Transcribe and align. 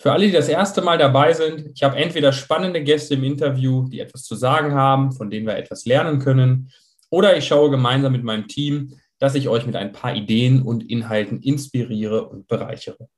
Für 0.00 0.12
alle, 0.12 0.26
die 0.26 0.32
das 0.32 0.48
erste 0.48 0.80
Mal 0.80 0.96
dabei 0.96 1.32
sind, 1.32 1.70
ich 1.74 1.82
habe 1.82 1.96
entweder 1.96 2.32
spannende 2.32 2.82
Gäste 2.84 3.14
im 3.14 3.24
Interview, 3.24 3.88
die 3.88 3.98
etwas 3.98 4.22
zu 4.22 4.36
sagen 4.36 4.74
haben, 4.74 5.10
von 5.10 5.28
denen 5.28 5.46
wir 5.46 5.56
etwas 5.56 5.86
lernen 5.86 6.20
können, 6.20 6.70
oder 7.10 7.36
ich 7.36 7.46
schaue 7.48 7.70
gemeinsam 7.70 8.12
mit 8.12 8.22
meinem 8.22 8.46
Team, 8.46 8.94
dass 9.18 9.34
ich 9.34 9.48
euch 9.48 9.66
mit 9.66 9.74
ein 9.74 9.92
paar 9.92 10.14
Ideen 10.14 10.62
und 10.62 10.88
Inhalten 10.88 11.42
inspiriere 11.42 12.28
und 12.28 12.46
bereichere. 12.46 13.08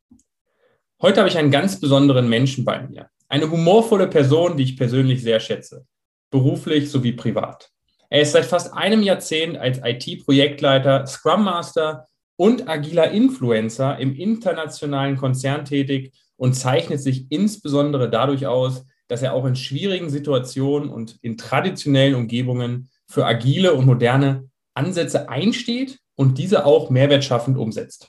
Heute 1.03 1.21
habe 1.21 1.29
ich 1.29 1.37
einen 1.37 1.51
ganz 1.51 1.79
besonderen 1.81 2.29
Menschen 2.29 2.65
bei 2.65 2.81
mir. 2.87 3.11
Eine 3.29 3.51
humorvolle 3.51 4.07
Person, 4.07 4.57
die 4.57 4.65
ich 4.65 4.77
persönlich 4.77 5.23
sehr 5.23 5.41
schätze, 5.41 5.85
beruflich 6.31 6.91
sowie 6.91 7.13
privat. 7.13 7.71
Er 8.09 8.23
ist 8.23 8.33
seit 8.33 8.47
fast 8.47 8.73
einem 8.73 9.03
Jahrzehnt 9.03 9.59
als 9.59 9.81
IT-Projektleiter, 9.85 11.07
Scrum 11.07 11.45
Master 11.45 12.07
und 12.37 12.69
agiler 12.69 13.11
Influencer 13.11 13.99
im 13.99 14.15
internationalen 14.15 15.17
Konzern 15.17 15.65
tätig 15.67 16.13
und 16.41 16.55
zeichnet 16.55 17.03
sich 17.03 17.27
insbesondere 17.29 18.09
dadurch 18.09 18.47
aus, 18.47 18.87
dass 19.09 19.21
er 19.21 19.35
auch 19.35 19.45
in 19.45 19.57
schwierigen 19.57 20.09
Situationen 20.09 20.89
und 20.89 21.19
in 21.21 21.37
traditionellen 21.37 22.15
Umgebungen 22.15 22.89
für 23.07 23.27
agile 23.27 23.75
und 23.75 23.85
moderne 23.85 24.49
Ansätze 24.73 25.29
einsteht 25.29 25.99
und 26.15 26.39
diese 26.39 26.65
auch 26.65 26.89
mehrwertschaffend 26.89 27.59
umsetzt. 27.59 28.09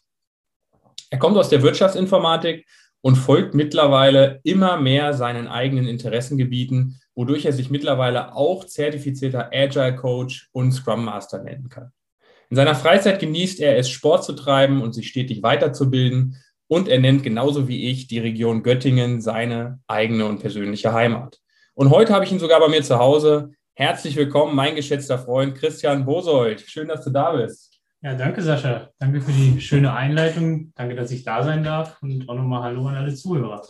Er 1.09 1.19
kommt 1.19 1.35
aus 1.35 1.49
der 1.49 1.61
Wirtschaftsinformatik 1.61 2.65
und 3.01 3.17
folgt 3.17 3.53
mittlerweile 3.53 4.39
immer 4.43 4.79
mehr 4.79 5.13
seinen 5.13 5.49
eigenen 5.49 5.85
Interessengebieten, 5.85 7.01
wodurch 7.13 7.43
er 7.43 7.51
sich 7.51 7.69
mittlerweile 7.69 8.33
auch 8.33 8.63
zertifizierter 8.63 9.49
Agile 9.51 9.97
Coach 9.97 10.47
und 10.53 10.71
Scrum 10.71 11.03
Master 11.03 11.43
nennen 11.43 11.67
kann. 11.67 11.91
In 12.49 12.55
seiner 12.55 12.75
Freizeit 12.75 13.19
genießt 13.19 13.59
er 13.59 13.77
es, 13.77 13.89
Sport 13.89 14.23
zu 14.23 14.31
treiben 14.33 14.81
und 14.81 14.93
sich 14.93 15.09
stetig 15.09 15.43
weiterzubilden 15.43 16.37
und 16.71 16.87
er 16.87 17.01
nennt 17.01 17.21
genauso 17.23 17.67
wie 17.67 17.89
ich 17.89 18.07
die 18.07 18.19
Region 18.19 18.63
Göttingen 18.63 19.19
seine 19.19 19.81
eigene 19.87 20.25
und 20.25 20.39
persönliche 20.39 20.93
Heimat. 20.93 21.37
Und 21.73 21.89
heute 21.89 22.13
habe 22.13 22.23
ich 22.23 22.31
ihn 22.31 22.39
sogar 22.39 22.61
bei 22.61 22.69
mir 22.69 22.81
zu 22.81 22.97
Hause. 22.97 23.51
Herzlich 23.73 24.15
willkommen, 24.15 24.55
mein 24.55 24.75
geschätzter 24.75 25.19
Freund 25.19 25.55
Christian 25.55 26.05
Bosold. 26.05 26.61
Schön, 26.61 26.87
dass 26.87 27.03
du 27.03 27.09
da 27.09 27.33
bist. 27.33 27.77
Ja, 28.01 28.15
danke, 28.15 28.41
Sascha. 28.41 28.87
Danke 28.99 29.19
für 29.19 29.33
die 29.33 29.59
schöne 29.59 29.91
Einleitung. 29.91 30.71
Danke, 30.73 30.95
dass 30.95 31.11
ich 31.11 31.25
da 31.25 31.43
sein 31.43 31.61
darf 31.65 32.01
und 32.01 32.29
auch 32.29 32.35
nochmal 32.35 32.63
Hallo 32.63 32.87
an 32.87 32.95
alle 32.95 33.13
Zuhörer. 33.13 33.61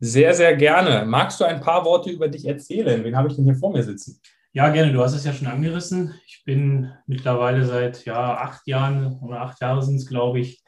Sehr, 0.00 0.32
sehr 0.32 0.56
gerne. 0.56 1.04
Magst 1.04 1.38
du 1.38 1.44
ein 1.44 1.60
paar 1.60 1.84
Worte 1.84 2.08
über 2.08 2.28
dich 2.28 2.46
erzählen? 2.46 3.04
Wen 3.04 3.18
habe 3.18 3.28
ich 3.28 3.36
denn 3.36 3.44
hier 3.44 3.56
vor 3.56 3.74
mir 3.74 3.82
sitzen? 3.82 4.18
Ja, 4.54 4.70
gerne. 4.70 4.94
Du 4.94 5.02
hast 5.02 5.12
es 5.12 5.26
ja 5.26 5.34
schon 5.34 5.48
angerissen. 5.48 6.14
Ich 6.26 6.42
bin 6.46 6.90
mittlerweile 7.06 7.66
seit 7.66 8.06
ja, 8.06 8.38
acht 8.38 8.66
Jahren 8.66 9.18
oder 9.20 9.42
acht 9.42 9.60
Jahre 9.60 9.82
sind 9.82 9.96
es, 9.96 10.06
glaube 10.06 10.40
ich, 10.40 10.64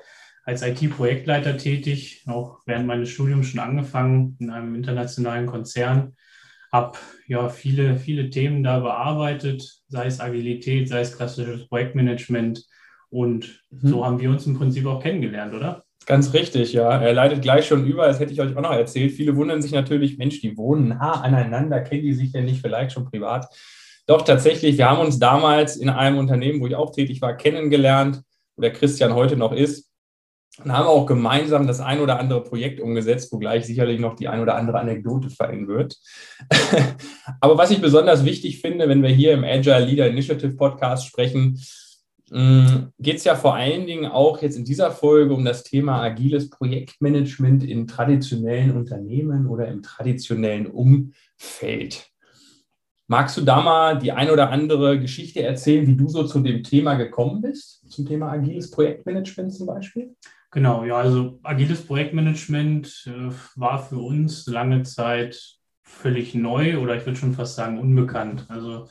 als 0.48 0.62
IT-Projektleiter 0.62 1.58
tätig, 1.58 2.24
auch 2.26 2.60
während 2.64 2.86
meines 2.86 3.10
Studiums 3.10 3.48
schon 3.48 3.60
angefangen 3.60 4.34
in 4.40 4.48
einem 4.48 4.74
internationalen 4.74 5.44
Konzern. 5.44 6.16
Habe 6.72 6.96
ja 7.26 7.50
viele, 7.50 7.98
viele 7.98 8.30
Themen 8.30 8.62
da 8.62 8.80
bearbeitet, 8.80 9.82
sei 9.88 10.06
es 10.06 10.20
Agilität, 10.20 10.88
sei 10.88 11.00
es 11.00 11.14
klassisches 11.14 11.68
Projektmanagement. 11.68 12.64
Und 13.10 13.62
mhm. 13.68 13.88
so 13.88 14.06
haben 14.06 14.20
wir 14.20 14.30
uns 14.30 14.46
im 14.46 14.56
Prinzip 14.56 14.86
auch 14.86 15.02
kennengelernt, 15.02 15.52
oder? 15.52 15.84
Ganz 16.06 16.32
richtig, 16.32 16.72
ja. 16.72 16.98
Er 16.98 17.12
leitet 17.12 17.42
gleich 17.42 17.66
schon 17.66 17.86
über, 17.86 18.06
das 18.06 18.18
hätte 18.18 18.32
ich 18.32 18.40
euch 18.40 18.56
auch 18.56 18.62
noch 18.62 18.72
erzählt. 18.72 19.12
Viele 19.12 19.36
wundern 19.36 19.60
sich 19.60 19.72
natürlich, 19.72 20.16
Mensch, 20.16 20.40
die 20.40 20.56
wohnen 20.56 20.88
nah 20.88 21.20
aneinander, 21.20 21.80
kennen 21.80 22.04
die 22.04 22.14
sich 22.14 22.32
denn 22.32 22.46
nicht 22.46 22.62
vielleicht 22.62 22.92
schon 22.92 23.04
privat? 23.04 23.46
Doch 24.06 24.22
tatsächlich, 24.22 24.78
wir 24.78 24.88
haben 24.88 25.00
uns 25.00 25.18
damals 25.18 25.76
in 25.76 25.90
einem 25.90 26.16
Unternehmen, 26.16 26.62
wo 26.62 26.66
ich 26.66 26.74
auch 26.74 26.92
tätig 26.92 27.20
war, 27.20 27.36
kennengelernt, 27.36 28.22
wo 28.56 28.62
der 28.62 28.72
Christian 28.72 29.12
heute 29.12 29.36
noch 29.36 29.52
ist 29.52 29.87
und 30.64 30.72
haben 30.72 30.86
auch 30.86 31.06
gemeinsam 31.06 31.66
das 31.66 31.80
ein 31.80 32.00
oder 32.00 32.18
andere 32.18 32.42
Projekt 32.42 32.80
umgesetzt, 32.80 33.32
wo 33.32 33.38
gleich 33.38 33.64
sicherlich 33.64 34.00
noch 34.00 34.16
die 34.16 34.28
ein 34.28 34.40
oder 34.40 34.56
andere 34.56 34.80
Anekdote 34.80 35.30
fallen 35.30 35.68
wird. 35.68 35.96
Aber 37.40 37.56
was 37.56 37.70
ich 37.70 37.80
besonders 37.80 38.24
wichtig 38.24 38.60
finde, 38.60 38.88
wenn 38.88 39.02
wir 39.02 39.10
hier 39.10 39.34
im 39.34 39.44
Agile 39.44 39.84
Leader 39.84 40.08
Initiative 40.08 40.54
Podcast 40.54 41.06
sprechen, 41.06 41.60
mm, 42.30 42.88
geht 42.98 43.18
es 43.18 43.24
ja 43.24 43.36
vor 43.36 43.54
allen 43.54 43.86
Dingen 43.86 44.06
auch 44.06 44.42
jetzt 44.42 44.56
in 44.56 44.64
dieser 44.64 44.90
Folge 44.90 45.32
um 45.32 45.44
das 45.44 45.62
Thema 45.62 46.02
agiles 46.02 46.50
Projektmanagement 46.50 47.62
in 47.62 47.86
traditionellen 47.86 48.76
Unternehmen 48.76 49.46
oder 49.46 49.68
im 49.68 49.82
traditionellen 49.82 50.66
Umfeld. 50.66 52.10
Magst 53.10 53.38
du 53.38 53.40
da 53.40 53.62
mal 53.62 53.98
die 53.98 54.12
ein 54.12 54.28
oder 54.28 54.50
andere 54.50 55.00
Geschichte 55.00 55.42
erzählen, 55.42 55.86
wie 55.86 55.96
du 55.96 56.08
so 56.08 56.24
zu 56.24 56.40
dem 56.40 56.62
Thema 56.62 56.96
gekommen 56.96 57.40
bist, 57.40 57.90
zum 57.90 58.04
Thema 58.04 58.30
agiles 58.30 58.70
Projektmanagement 58.70 59.54
zum 59.54 59.66
Beispiel? 59.66 60.14
Genau, 60.50 60.84
ja, 60.84 60.96
also 60.96 61.40
agiles 61.42 61.84
Projektmanagement 61.84 63.06
äh, 63.06 63.30
war 63.56 63.82
für 63.82 63.98
uns 63.98 64.46
lange 64.46 64.82
Zeit 64.82 65.58
völlig 65.82 66.34
neu 66.34 66.78
oder 66.78 66.96
ich 66.96 67.04
würde 67.04 67.18
schon 67.18 67.34
fast 67.34 67.56
sagen 67.56 67.78
unbekannt. 67.78 68.46
Also 68.48 68.88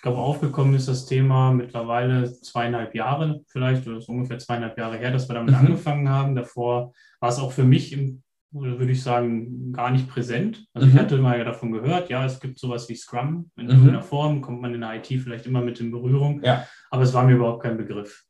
ich 0.00 0.02
glaube, 0.02 0.18
aufgekommen 0.18 0.74
ist 0.74 0.88
das 0.88 1.06
Thema 1.06 1.52
mittlerweile 1.52 2.32
zweieinhalb 2.32 2.94
Jahre 2.94 3.42
vielleicht 3.48 3.86
oder 3.86 4.00
so 4.00 4.12
ungefähr 4.12 4.38
zweieinhalb 4.38 4.78
Jahre 4.78 4.96
her, 4.96 5.10
dass 5.10 5.28
wir 5.28 5.34
damit 5.34 5.52
mhm. 5.52 5.60
angefangen 5.60 6.08
haben. 6.08 6.34
Davor 6.34 6.94
war 7.20 7.28
es 7.28 7.38
auch 7.38 7.52
für 7.52 7.64
mich, 7.64 7.92
im, 7.92 8.22
würde 8.50 8.92
ich 8.92 9.02
sagen, 9.02 9.72
gar 9.72 9.90
nicht 9.90 10.08
präsent. 10.08 10.64
Also 10.74 10.86
mhm. 10.86 10.94
ich 10.94 10.98
hatte 10.98 11.18
mal 11.18 11.38
ja 11.38 11.44
davon 11.44 11.72
gehört, 11.72 12.08
ja, 12.08 12.24
es 12.24 12.40
gibt 12.40 12.58
sowas 12.58 12.88
wie 12.88 12.96
Scrum 12.96 13.50
in 13.56 13.64
mhm. 13.64 13.70
irgendeiner 13.70 14.02
Form, 14.02 14.40
kommt 14.40 14.62
man 14.62 14.74
in 14.74 14.80
der 14.80 14.94
IT 14.94 15.06
vielleicht 15.06 15.46
immer 15.46 15.60
mit 15.60 15.80
in 15.80 15.90
Berührung, 15.90 16.42
ja. 16.42 16.66
aber 16.90 17.02
es 17.02 17.12
war 17.12 17.24
mir 17.24 17.34
überhaupt 17.34 17.62
kein 17.62 17.76
Begriff. 17.76 18.24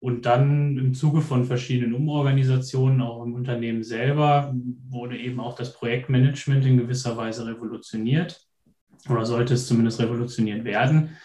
Und 0.00 0.26
dann 0.26 0.78
im 0.78 0.94
Zuge 0.94 1.20
von 1.20 1.44
verschiedenen 1.44 1.92
Umorganisationen, 1.92 3.00
auch 3.00 3.24
im 3.24 3.34
Unternehmen 3.34 3.82
selber, 3.82 4.54
wurde 4.88 5.18
eben 5.18 5.40
auch 5.40 5.56
das 5.56 5.72
Projektmanagement 5.72 6.64
in 6.64 6.76
gewisser 6.76 7.16
Weise 7.16 7.46
revolutioniert 7.46 8.40
oder 9.08 9.26
sollte 9.26 9.54
es 9.54 9.66
zumindest 9.66 10.00
revolutioniert 10.00 10.64
werden. 10.64 11.16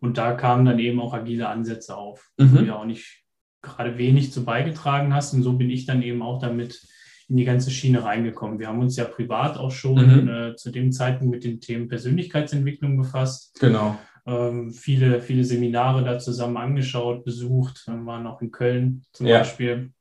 Und 0.00 0.16
da 0.16 0.32
kamen 0.32 0.64
dann 0.64 0.78
eben 0.78 0.98
auch 0.98 1.12
agile 1.12 1.48
Ansätze 1.48 1.96
auf, 1.96 2.30
mhm. 2.38 2.52
wo 2.52 2.56
du 2.58 2.64
ja 2.64 2.76
auch 2.76 2.86
nicht 2.86 3.22
gerade 3.60 3.98
wenig 3.98 4.32
zu 4.32 4.44
beigetragen 4.44 5.14
hast. 5.14 5.34
Und 5.34 5.42
so 5.42 5.52
bin 5.52 5.70
ich 5.70 5.84
dann 5.84 6.02
eben 6.02 6.22
auch 6.22 6.40
damit 6.40 6.82
in 7.28 7.36
die 7.36 7.44
ganze 7.44 7.70
Schiene 7.70 8.02
reingekommen. 8.02 8.58
Wir 8.58 8.68
haben 8.68 8.80
uns 8.80 8.96
ja 8.96 9.04
privat 9.04 9.58
auch 9.58 9.70
schon 9.70 10.24
mhm. 10.24 10.28
äh, 10.28 10.56
zu 10.56 10.70
dem 10.70 10.90
Zeitpunkt 10.90 11.32
mit 11.32 11.44
den 11.44 11.60
Themen 11.60 11.88
Persönlichkeitsentwicklung 11.88 12.96
befasst. 12.96 13.60
Genau 13.60 13.98
viele, 14.24 15.20
viele 15.20 15.44
Seminare 15.44 16.04
da 16.04 16.18
zusammen 16.18 16.56
angeschaut, 16.56 17.24
besucht, 17.24 17.84
Wir 17.86 18.06
waren 18.06 18.26
auch 18.26 18.40
in 18.40 18.52
Köln 18.52 19.04
zum 19.12 19.26
ja. 19.26 19.38
Beispiel 19.38 19.92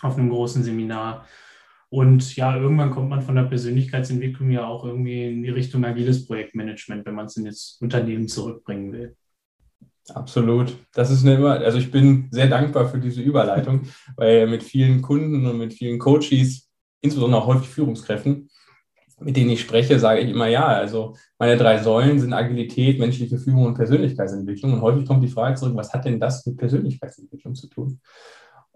auf 0.00 0.16
einem 0.16 0.30
großen 0.30 0.62
Seminar. 0.62 1.26
Und 1.88 2.34
ja, 2.36 2.56
irgendwann 2.56 2.90
kommt 2.90 3.08
man 3.08 3.22
von 3.22 3.36
der 3.36 3.44
Persönlichkeitsentwicklung 3.44 4.50
ja 4.50 4.66
auch 4.66 4.84
irgendwie 4.84 5.28
in 5.28 5.42
die 5.42 5.50
Richtung 5.50 5.84
agiles 5.84 6.26
Projektmanagement, 6.26 7.06
wenn 7.06 7.14
man 7.14 7.26
es 7.26 7.36
in 7.36 7.44
das 7.44 7.78
Unternehmen 7.80 8.28
zurückbringen 8.28 8.92
will. 8.92 9.16
Absolut. 10.12 10.76
Das 10.92 11.10
ist 11.10 11.24
eine 11.24 11.36
immer, 11.36 11.52
also 11.52 11.78
ich 11.78 11.90
bin 11.90 12.28
sehr 12.30 12.48
dankbar 12.48 12.88
für 12.88 12.98
diese 12.98 13.22
Überleitung, 13.22 13.82
weil 14.16 14.46
mit 14.46 14.62
vielen 14.62 15.02
Kunden 15.02 15.46
und 15.46 15.58
mit 15.58 15.72
vielen 15.72 15.98
Coaches, 15.98 16.68
insbesondere 17.00 17.40
auch 17.40 17.46
häufig 17.46 17.68
Führungskräften, 17.68 18.50
mit 19.24 19.36
denen 19.36 19.50
ich 19.50 19.60
spreche, 19.60 19.98
sage 19.98 20.20
ich 20.20 20.30
immer 20.30 20.48
ja. 20.48 20.66
Also 20.66 21.16
meine 21.38 21.56
drei 21.56 21.78
Säulen 21.78 22.20
sind 22.20 22.32
Agilität, 22.32 22.98
menschliche 22.98 23.38
Führung 23.38 23.66
und 23.66 23.74
Persönlichkeitsentwicklung. 23.74 24.74
Und 24.74 24.82
häufig 24.82 25.06
kommt 25.06 25.24
die 25.24 25.28
Frage 25.28 25.56
zurück, 25.56 25.74
was 25.76 25.92
hat 25.92 26.04
denn 26.04 26.20
das 26.20 26.44
mit 26.46 26.58
Persönlichkeitsentwicklung 26.58 27.54
zu 27.54 27.68
tun? 27.68 28.00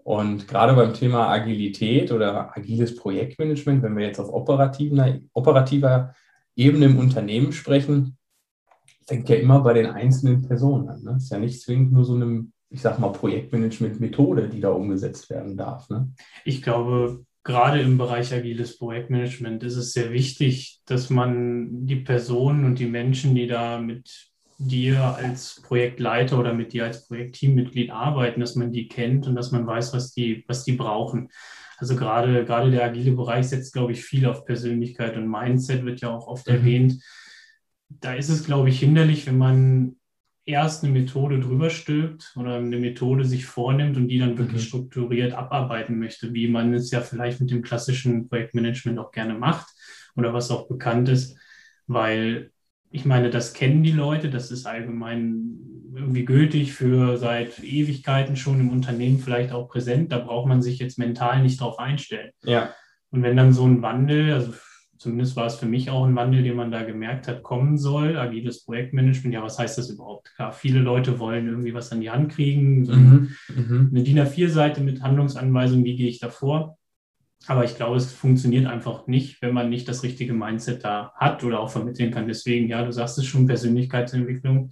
Und 0.03 0.47
gerade 0.47 0.73
beim 0.73 0.93
Thema 0.93 1.29
Agilität 1.29 2.11
oder 2.11 2.55
agiles 2.57 2.95
Projektmanagement, 2.95 3.83
wenn 3.83 3.95
wir 3.95 4.07
jetzt 4.07 4.19
auf 4.19 4.33
operativer, 4.33 5.19
operativer 5.33 6.15
Ebene 6.55 6.85
im 6.85 6.97
Unternehmen 6.97 7.51
sprechen, 7.51 8.17
fängt 9.07 9.29
ja 9.29 9.35
immer 9.35 9.61
bei 9.61 9.73
den 9.73 9.87
einzelnen 9.87 10.47
Personen 10.47 10.89
an. 10.89 11.03
Ne? 11.03 11.15
Ist 11.17 11.31
ja 11.31 11.37
nicht 11.37 11.61
zwingend 11.61 11.91
nur 11.91 12.05
so 12.05 12.15
eine, 12.15 12.47
ich 12.69 12.81
sag 12.81 12.99
mal, 12.99 13.11
Projektmanagement-Methode, 13.11 14.49
die 14.49 14.61
da 14.61 14.69
umgesetzt 14.69 15.29
werden 15.29 15.57
darf. 15.57 15.89
Ne? 15.89 16.09
Ich 16.43 16.61
glaube, 16.61 17.25
gerade 17.43 17.81
im 17.81 17.97
Bereich 17.97 18.33
agiles 18.33 18.77
Projektmanagement 18.77 19.63
ist 19.63 19.75
es 19.75 19.93
sehr 19.93 20.11
wichtig, 20.11 20.81
dass 20.85 21.09
man 21.09 21.85
die 21.85 21.97
Personen 21.97 22.65
und 22.65 22.79
die 22.79 22.87
Menschen, 22.87 23.35
die 23.35 23.47
da 23.47 23.79
mit 23.79 24.29
dir 24.57 25.15
als 25.15 25.61
Projektleiter 25.61 26.37
oder 26.37 26.53
mit 26.53 26.73
dir 26.73 26.83
als 26.83 27.07
Projektteammitglied 27.07 27.91
arbeiten, 27.91 28.41
dass 28.41 28.55
man 28.55 28.71
die 28.71 28.89
kennt 28.89 29.25
und 29.25 29.35
dass 29.35 29.51
man 29.51 29.65
weiß, 29.65 29.93
was 29.93 30.11
die, 30.11 30.43
was 30.47 30.65
die 30.65 30.73
brauchen. 30.73 31.29
Also 31.77 31.95
gerade, 31.95 32.43
gerade 32.43 32.71
der 32.71 32.83
agile 32.83 33.13
Bereich 33.13 33.47
setzt, 33.47 33.71
glaube 33.71 33.93
ich, 33.93 34.03
viel 34.03 34.25
auf 34.25 34.43
Persönlichkeit 34.43 35.15
und 35.15 35.29
Mindset 35.29 35.85
wird 35.85 36.01
ja 36.01 36.09
auch 36.09 36.27
oft 36.27 36.47
mhm. 36.47 36.55
erwähnt. 36.55 37.03
da 37.87 38.13
ist 38.13 38.29
es, 38.29 38.43
glaube 38.45 38.69
ich, 38.69 38.79
hinderlich, 38.79 39.25
wenn 39.25 39.37
man 39.37 39.98
erst 40.49 40.83
eine 40.83 40.91
Methode 40.91 41.39
drüber 41.39 41.69
stülpt 41.69 42.33
oder 42.35 42.55
eine 42.55 42.77
Methode 42.77 43.23
sich 43.23 43.45
vornimmt 43.45 43.95
und 43.97 44.07
die 44.07 44.19
dann 44.19 44.37
wirklich 44.37 44.63
mhm. 44.63 44.67
strukturiert 44.67 45.33
abarbeiten 45.33 45.99
möchte, 45.99 46.33
wie 46.33 46.47
man 46.47 46.73
es 46.73 46.91
ja 46.91 47.01
vielleicht 47.01 47.39
mit 47.39 47.51
dem 47.51 47.61
klassischen 47.61 48.27
Projektmanagement 48.27 48.99
auch 48.99 49.11
gerne 49.11 49.35
macht 49.35 49.67
oder 50.15 50.33
was 50.33 50.51
auch 50.51 50.67
bekannt 50.67 51.07
ist, 51.09 51.37
weil 51.87 52.51
ich 52.91 53.05
meine, 53.05 53.29
das 53.29 53.53
kennen 53.53 53.83
die 53.83 53.91
Leute, 53.91 54.29
das 54.29 54.49
ist 54.49 54.65
allgemein 54.65 55.59
irgendwie 55.93 56.25
gültig 56.25 56.73
für 56.73 57.17
seit 57.17 57.59
Ewigkeiten 57.63 58.35
schon 58.35 58.59
im 58.59 58.69
Unternehmen 58.69 59.19
vielleicht 59.19 59.51
auch 59.51 59.67
präsent. 59.67 60.11
Da 60.11 60.19
braucht 60.19 60.47
man 60.47 60.61
sich 60.61 60.79
jetzt 60.79 60.97
mental 60.97 61.43
nicht 61.43 61.61
drauf 61.61 61.77
einstellen. 61.77 62.31
Ja. 62.43 62.73
Und 63.11 63.21
wenn 63.21 63.37
dann 63.37 63.53
so 63.53 63.65
ein 63.65 63.81
Wandel, 63.81 64.33
also 64.33 64.53
zumindest 64.99 65.37
war 65.37 65.45
es 65.45 65.55
für 65.55 65.65
mich 65.65 65.89
auch 65.89 66.05
ein 66.05 66.15
Wandel, 66.15 66.43
den 66.43 66.57
man 66.57 66.71
da 66.71 66.83
gemerkt 66.83 67.27
hat, 67.27 67.41
kommen 67.41 67.77
soll, 67.77 68.17
agiles 68.17 68.65
Projektmanagement, 68.65 69.33
ja, 69.33 69.41
was 69.41 69.57
heißt 69.57 69.77
das 69.77 69.89
überhaupt? 69.89 70.35
Klar, 70.35 70.51
viele 70.51 70.81
Leute 70.81 71.19
wollen 71.19 71.47
irgendwie 71.47 71.73
was 71.73 71.91
an 71.91 72.01
die 72.01 72.11
Hand 72.11 72.33
kriegen, 72.33 72.85
so 72.85 72.93
mhm. 72.93 73.29
mhm. 73.47 73.89
eine 73.91 74.03
DIN 74.03 74.19
A4-Seite 74.19 74.81
mit 74.81 75.01
Handlungsanweisungen, 75.01 75.85
wie 75.85 75.95
gehe 75.95 76.09
ich 76.09 76.19
da 76.19 76.29
vor? 76.29 76.77
Aber 77.47 77.63
ich 77.63 77.77
glaube, 77.77 77.95
es 77.95 78.11
funktioniert 78.11 78.67
einfach 78.67 79.07
nicht, 79.07 79.41
wenn 79.41 79.53
man 79.53 79.69
nicht 79.69 79.87
das 79.87 80.03
richtige 80.03 80.33
Mindset 80.33 80.83
da 80.83 81.13
hat 81.15 81.45
oder 81.45 81.61
auch 81.61 81.69
vermitteln 81.69 82.11
kann. 82.11 82.27
Deswegen, 82.27 82.67
ja, 82.67 82.83
du 82.83 82.91
sagst 82.91 83.17
es 83.17 83.25
schon, 83.25 83.47
Persönlichkeitsentwicklung 83.47 84.71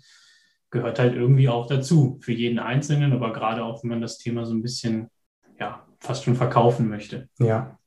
gehört 0.69 0.99
halt 0.99 1.15
irgendwie 1.15 1.47
auch 1.47 1.67
dazu, 1.67 2.19
für 2.21 2.33
jeden 2.33 2.59
Einzelnen, 2.59 3.13
aber 3.13 3.31
gerade 3.31 3.63
auch, 3.63 3.81
wenn 3.83 3.91
man 3.91 4.01
das 4.01 4.17
Thema 4.17 4.45
so 4.45 4.53
ein 4.53 4.61
bisschen, 4.61 5.07
ja, 5.57 5.85
fast 6.01 6.25
schon 6.25 6.35
verkaufen 6.35 6.89
möchte. 6.89 7.29
Ja. 7.39 7.79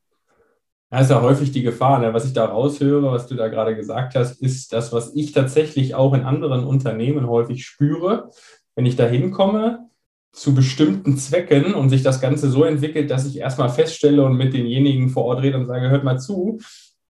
Das 0.91 1.03
ist 1.03 1.09
ja 1.09 1.21
häufig 1.21 1.51
die 1.51 1.63
Gefahr. 1.63 1.99
Ne? 1.99 2.13
Was 2.13 2.25
ich 2.25 2.33
da 2.33 2.45
raushöre, 2.45 3.11
was 3.11 3.25
du 3.25 3.35
da 3.35 3.47
gerade 3.47 3.75
gesagt 3.77 4.13
hast, 4.13 4.41
ist 4.41 4.73
das, 4.73 4.91
was 4.91 5.15
ich 5.15 5.31
tatsächlich 5.31 5.95
auch 5.95 6.13
in 6.13 6.23
anderen 6.23 6.65
Unternehmen 6.65 7.27
häufig 7.27 7.65
spüre. 7.65 8.29
Wenn 8.75 8.85
ich 8.85 8.97
da 8.97 9.05
hinkomme, 9.05 9.89
zu 10.33 10.53
bestimmten 10.53 11.17
Zwecken 11.17 11.73
und 11.73 11.89
sich 11.89 12.03
das 12.03 12.21
Ganze 12.21 12.49
so 12.49 12.63
entwickelt, 12.63 13.09
dass 13.09 13.25
ich 13.25 13.37
erstmal 13.37 13.69
feststelle 13.69 14.23
und 14.23 14.35
mit 14.35 14.53
denjenigen 14.53 15.09
vor 15.09 15.25
Ort 15.25 15.41
rede 15.41 15.57
und 15.57 15.65
sage, 15.65 15.89
hört 15.89 16.03
mal 16.03 16.19
zu, 16.19 16.59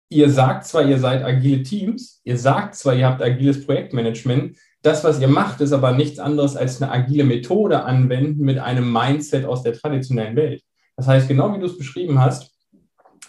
ihr 0.10 0.30
sagt 0.30 0.66
zwar, 0.66 0.86
ihr 0.86 1.00
seid 1.00 1.24
agile 1.24 1.64
Teams, 1.64 2.22
ihr 2.24 2.38
sagt 2.38 2.76
zwar, 2.76 2.96
ihr 2.96 3.08
habt 3.08 3.22
agiles 3.22 3.66
Projektmanagement, 3.66 4.58
das, 4.82 5.04
was 5.04 5.20
ihr 5.20 5.28
macht, 5.28 5.62
ist 5.62 5.74
aber 5.74 5.92
nichts 5.92 6.18
anderes 6.20 6.56
als 6.56 6.82
eine 6.82 6.92
agile 6.92 7.24
Methode 7.24 7.84
anwenden 7.84 8.44
mit 8.44 8.58
einem 8.58 8.92
Mindset 8.92 9.46
aus 9.46 9.62
der 9.62 9.74
traditionellen 9.74 10.36
Welt. 10.36 10.64
Das 10.98 11.08
heißt, 11.08 11.28
genau 11.28 11.54
wie 11.56 11.60
du 11.60 11.68
es 11.68 11.78
beschrieben 11.78 12.20
hast, 12.20 12.51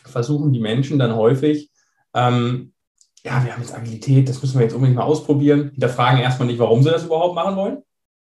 versuchen 0.05 0.53
die 0.53 0.61
Menschen 0.61 0.99
dann 0.99 1.17
häufig, 1.17 1.71
ähm, 2.15 2.73
ja, 3.25 3.45
wir 3.45 3.53
haben 3.53 3.63
jetzt 3.63 3.75
Agilität, 3.75 4.29
das 4.29 4.43
müssen 4.43 4.59
wir 4.59 4.65
jetzt 4.65 4.75
unbedingt 4.75 4.97
mal 4.97 5.05
ausprobieren. 5.05 5.71
Hinterfragen 5.71 6.21
erstmal 6.21 6.49
nicht, 6.49 6.59
warum 6.59 6.83
sie 6.83 6.91
das 6.91 7.05
überhaupt 7.05 7.37
machen 7.37 7.57
wollen. 7.57 7.83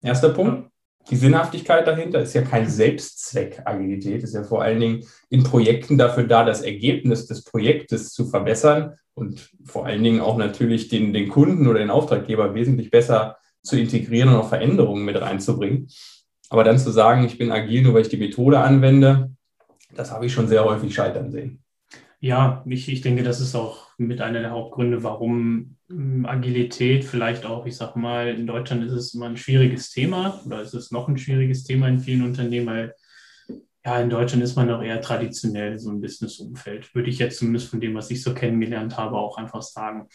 Erster 0.03 0.31
Punkt 0.31 0.71
die 1.09 1.17
Sinnhaftigkeit 1.17 1.87
dahinter 1.87 2.21
ist 2.21 2.35
ja 2.35 2.43
kein 2.43 2.69
Selbstzweck. 2.69 3.63
Agilität 3.65 4.23
ist 4.23 4.35
ja 4.35 4.45
vor 4.45 4.63
allen 4.63 4.81
Dingen 4.81 5.05
in 5.29 5.43
Projekten 5.43 5.97
dafür 5.97 6.25
da, 6.25 6.45
das 6.45 6.61
Ergebnis 6.61 7.27
des 7.27 7.43
Projektes 7.45 8.13
zu 8.13 8.27
verbessern 8.27 8.95
und 9.15 9.51
vor 9.65 9.87
allen 9.87 10.05
Dingen 10.05 10.21
auch 10.21 10.37
natürlich 10.37 10.89
den, 10.89 11.13
den 11.13 11.29
Kunden 11.29 11.67
oder 11.67 11.81
den 11.81 11.91
Auftraggeber 11.91 12.55
wesentlich 12.55 12.91
besser 12.91 13.37
zu 13.63 13.79
integrieren 13.79 14.29
und 14.29 14.37
auch 14.37 14.49
Veränderungen 14.49 15.05
mit 15.05 15.21
reinzubringen. 15.21 15.89
Aber 16.49 16.65
dann 16.65 16.79
zu 16.79 16.91
sagen, 16.91 17.25
ich 17.25 17.39
bin 17.39 17.51
agil, 17.51 17.83
nur 17.83 17.95
weil 17.95 18.03
ich 18.03 18.09
die 18.09 18.17
Methode 18.17 18.61
anwende, 18.61 19.31
das 19.95 20.11
habe 20.11 20.27
ich 20.27 20.33
schon 20.33 20.49
sehr 20.49 20.65
häufig 20.65 20.95
scheitern 20.95 21.31
sehen. 21.31 21.63
Ja, 22.21 22.63
ich, 22.67 22.89
ich 22.91 23.01
denke, 23.01 23.23
das 23.23 23.41
ist 23.41 23.55
auch 23.55 23.89
mit 23.97 24.21
einer 24.21 24.41
der 24.41 24.51
Hauptgründe, 24.51 25.03
warum 25.03 25.77
hm, 25.89 26.27
Agilität 26.27 27.05
vielleicht 27.05 27.47
auch, 27.47 27.65
ich 27.65 27.77
sag 27.77 27.97
mal, 27.97 28.29
in 28.29 28.47
Deutschland 28.47 28.85
ist 28.85 28.93
es 28.93 29.15
immer 29.15 29.27
ein 29.27 29.39
schwieriges 29.39 29.91
Thema 29.91 30.41
oder 30.45 30.61
ist 30.61 30.75
es 30.75 30.91
noch 30.91 31.09
ein 31.09 31.17
schwieriges 31.17 31.65
Thema 31.65 31.89
in 31.89 32.01
vielen 32.01 32.23
Unternehmen, 32.23 32.67
weil 32.67 32.95
ja, 33.85 33.99
in 33.99 34.11
Deutschland 34.11 34.43
ist 34.43 34.57
man 34.57 34.67
noch 34.67 34.83
eher 34.83 35.01
traditionell 35.01 35.79
so 35.79 35.91
ein 35.91 36.03
Businessumfeld, 36.03 36.95
würde 36.95 37.09
ich 37.09 37.19
jetzt 37.19 37.39
zumindest 37.39 37.69
von 37.69 37.81
dem, 37.81 37.95
was 37.95 38.11
ich 38.11 38.23
so 38.23 38.35
kennengelernt 38.35 38.99
habe, 38.99 39.17
auch 39.17 39.39
einfach 39.39 39.63
sagen. 39.63 40.07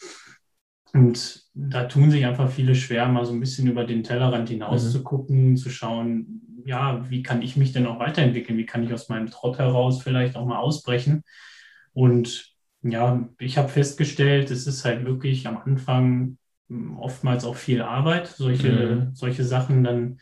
Und 0.92 1.44
da 1.52 1.84
tun 1.84 2.12
sich 2.12 2.24
einfach 2.24 2.48
viele 2.48 2.76
schwer, 2.76 3.08
mal 3.08 3.26
so 3.26 3.32
ein 3.32 3.40
bisschen 3.40 3.66
über 3.66 3.84
den 3.84 4.04
Tellerrand 4.04 4.48
hinaus 4.48 4.84
mhm. 4.84 4.90
zu 4.90 5.02
gucken, 5.02 5.56
zu 5.56 5.68
schauen, 5.68 6.45
ja, 6.66 7.08
wie 7.08 7.22
kann 7.22 7.42
ich 7.42 7.56
mich 7.56 7.72
denn 7.72 7.86
auch 7.86 8.00
weiterentwickeln? 8.00 8.58
Wie 8.58 8.66
kann 8.66 8.82
ich 8.82 8.92
aus 8.92 9.08
meinem 9.08 9.28
Trott 9.28 9.58
heraus 9.58 10.02
vielleicht 10.02 10.36
auch 10.36 10.46
mal 10.46 10.58
ausbrechen? 10.58 11.22
Und 11.92 12.52
ja, 12.82 13.28
ich 13.38 13.56
habe 13.56 13.68
festgestellt, 13.68 14.50
es 14.50 14.66
ist 14.66 14.84
halt 14.84 15.04
wirklich 15.04 15.46
am 15.46 15.56
Anfang 15.56 16.38
hm, 16.68 16.98
oftmals 16.98 17.44
auch 17.44 17.56
viel 17.56 17.82
Arbeit, 17.82 18.26
solche, 18.26 18.70
mhm. 18.70 19.14
solche 19.14 19.44
Sachen 19.44 19.84
dann 19.84 20.18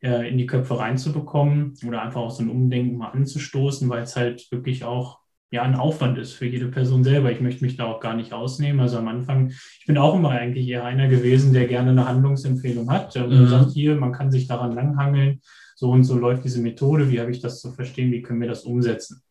äh, 0.00 0.28
in 0.28 0.38
die 0.38 0.46
Köpfe 0.46 0.78
reinzubekommen 0.78 1.74
oder 1.86 2.02
einfach 2.02 2.20
auch 2.20 2.30
so 2.30 2.42
ein 2.42 2.50
Umdenken 2.50 2.96
mal 2.96 3.10
anzustoßen, 3.10 3.88
weil 3.88 4.02
es 4.02 4.14
halt 4.14 4.50
wirklich 4.52 4.84
auch 4.84 5.21
ja, 5.52 5.62
ein 5.62 5.74
Aufwand 5.74 6.16
ist 6.16 6.32
für 6.32 6.46
jede 6.46 6.68
Person 6.68 7.04
selber. 7.04 7.30
Ich 7.30 7.42
möchte 7.42 7.62
mich 7.62 7.76
da 7.76 7.84
auch 7.84 8.00
gar 8.00 8.16
nicht 8.16 8.32
ausnehmen. 8.32 8.80
Also 8.80 8.96
am 8.96 9.06
Anfang, 9.06 9.50
ich 9.50 9.84
bin 9.86 9.98
auch 9.98 10.14
immer 10.16 10.30
eigentlich 10.30 10.66
eher 10.66 10.82
einer 10.84 11.08
gewesen, 11.08 11.52
der 11.52 11.66
gerne 11.66 11.90
eine 11.90 12.08
Handlungsempfehlung 12.08 12.90
hat. 12.90 13.14
Und 13.16 13.28
mhm. 13.28 13.48
sagt, 13.48 13.72
hier, 13.72 13.94
man 13.96 14.12
kann 14.12 14.30
sich 14.30 14.46
daran 14.48 14.72
langhangeln. 14.72 15.42
So 15.76 15.90
und 15.90 16.04
so 16.04 16.16
läuft 16.16 16.44
diese 16.44 16.62
Methode. 16.62 17.10
Wie 17.10 17.20
habe 17.20 17.30
ich 17.30 17.40
das 17.40 17.60
zu 17.60 17.70
verstehen? 17.70 18.10
Wie 18.12 18.22
können 18.22 18.40
wir 18.40 18.48
das 18.48 18.64
umsetzen? 18.64 19.22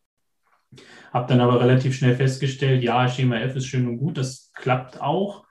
Habe 1.12 1.26
dann 1.26 1.40
aber 1.40 1.60
relativ 1.60 1.96
schnell 1.96 2.14
festgestellt, 2.14 2.84
ja, 2.84 3.08
Schema 3.08 3.38
F 3.38 3.56
ist 3.56 3.66
schön 3.66 3.88
und 3.88 3.98
gut, 3.98 4.16
das 4.16 4.52
klappt 4.54 5.00
auch, 5.00 5.44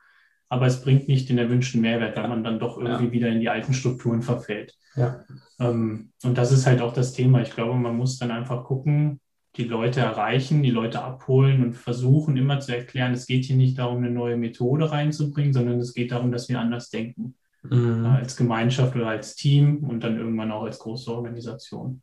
aber 0.48 0.66
es 0.66 0.82
bringt 0.82 1.08
nicht 1.08 1.30
den 1.30 1.38
erwünschten 1.38 1.82
Mehrwert, 1.82 2.16
weil 2.16 2.30
man 2.30 2.44
dann 2.44 2.60
doch 2.60 2.78
irgendwie 2.78 3.06
ja. 3.06 3.12
wieder 3.12 3.28
in 3.28 3.42
die 3.42 3.50
alten 3.50 3.74
Strukturen 3.74 4.22
verfällt. 4.22 4.74
Ja. 4.96 5.24
Ähm, 5.60 6.12
und 6.24 6.38
das 6.38 6.52
ist 6.52 6.66
halt 6.66 6.82
auch 6.82 6.94
das 6.94 7.14
Thema. 7.14 7.42
Ich 7.42 7.52
glaube, 7.52 7.76
man 7.76 7.98
muss 7.98 8.18
dann 8.18 8.32
einfach 8.32 8.64
gucken, 8.64 9.20
die 9.58 9.66
Leute 9.66 10.00
erreichen, 10.00 10.64
die 10.64 10.72
Leute 10.72 11.02
abholen 11.02 11.64
und 11.64 11.74
versuchen 11.74 12.38
immer 12.38 12.60
zu 12.60 12.76
erklären, 12.76 13.14
es 13.14 13.28
geht 13.28 13.46
hier 13.46 13.58
nicht 13.58 13.78
darum, 13.78 13.98
eine 13.98 14.12
neue 14.12 14.38
Methode 14.38 14.92
reinzubringen, 14.92 15.54
sondern 15.54 15.80
es 15.80 15.94
geht 15.94 16.12
darum, 16.12 16.32
dass 16.32 16.48
wir 16.48 16.60
anders 16.60 16.90
denken. 16.90 17.36
Mhm. 17.64 18.06
Als 18.06 18.38
Gemeinschaft 18.38 18.96
oder 18.96 19.08
als 19.08 19.36
Team 19.36 19.84
und 19.84 20.04
dann 20.04 20.18
irgendwann 20.18 20.52
auch 20.52 20.64
als 20.64 20.80
große 20.80 21.12
Organisation. 21.12 22.02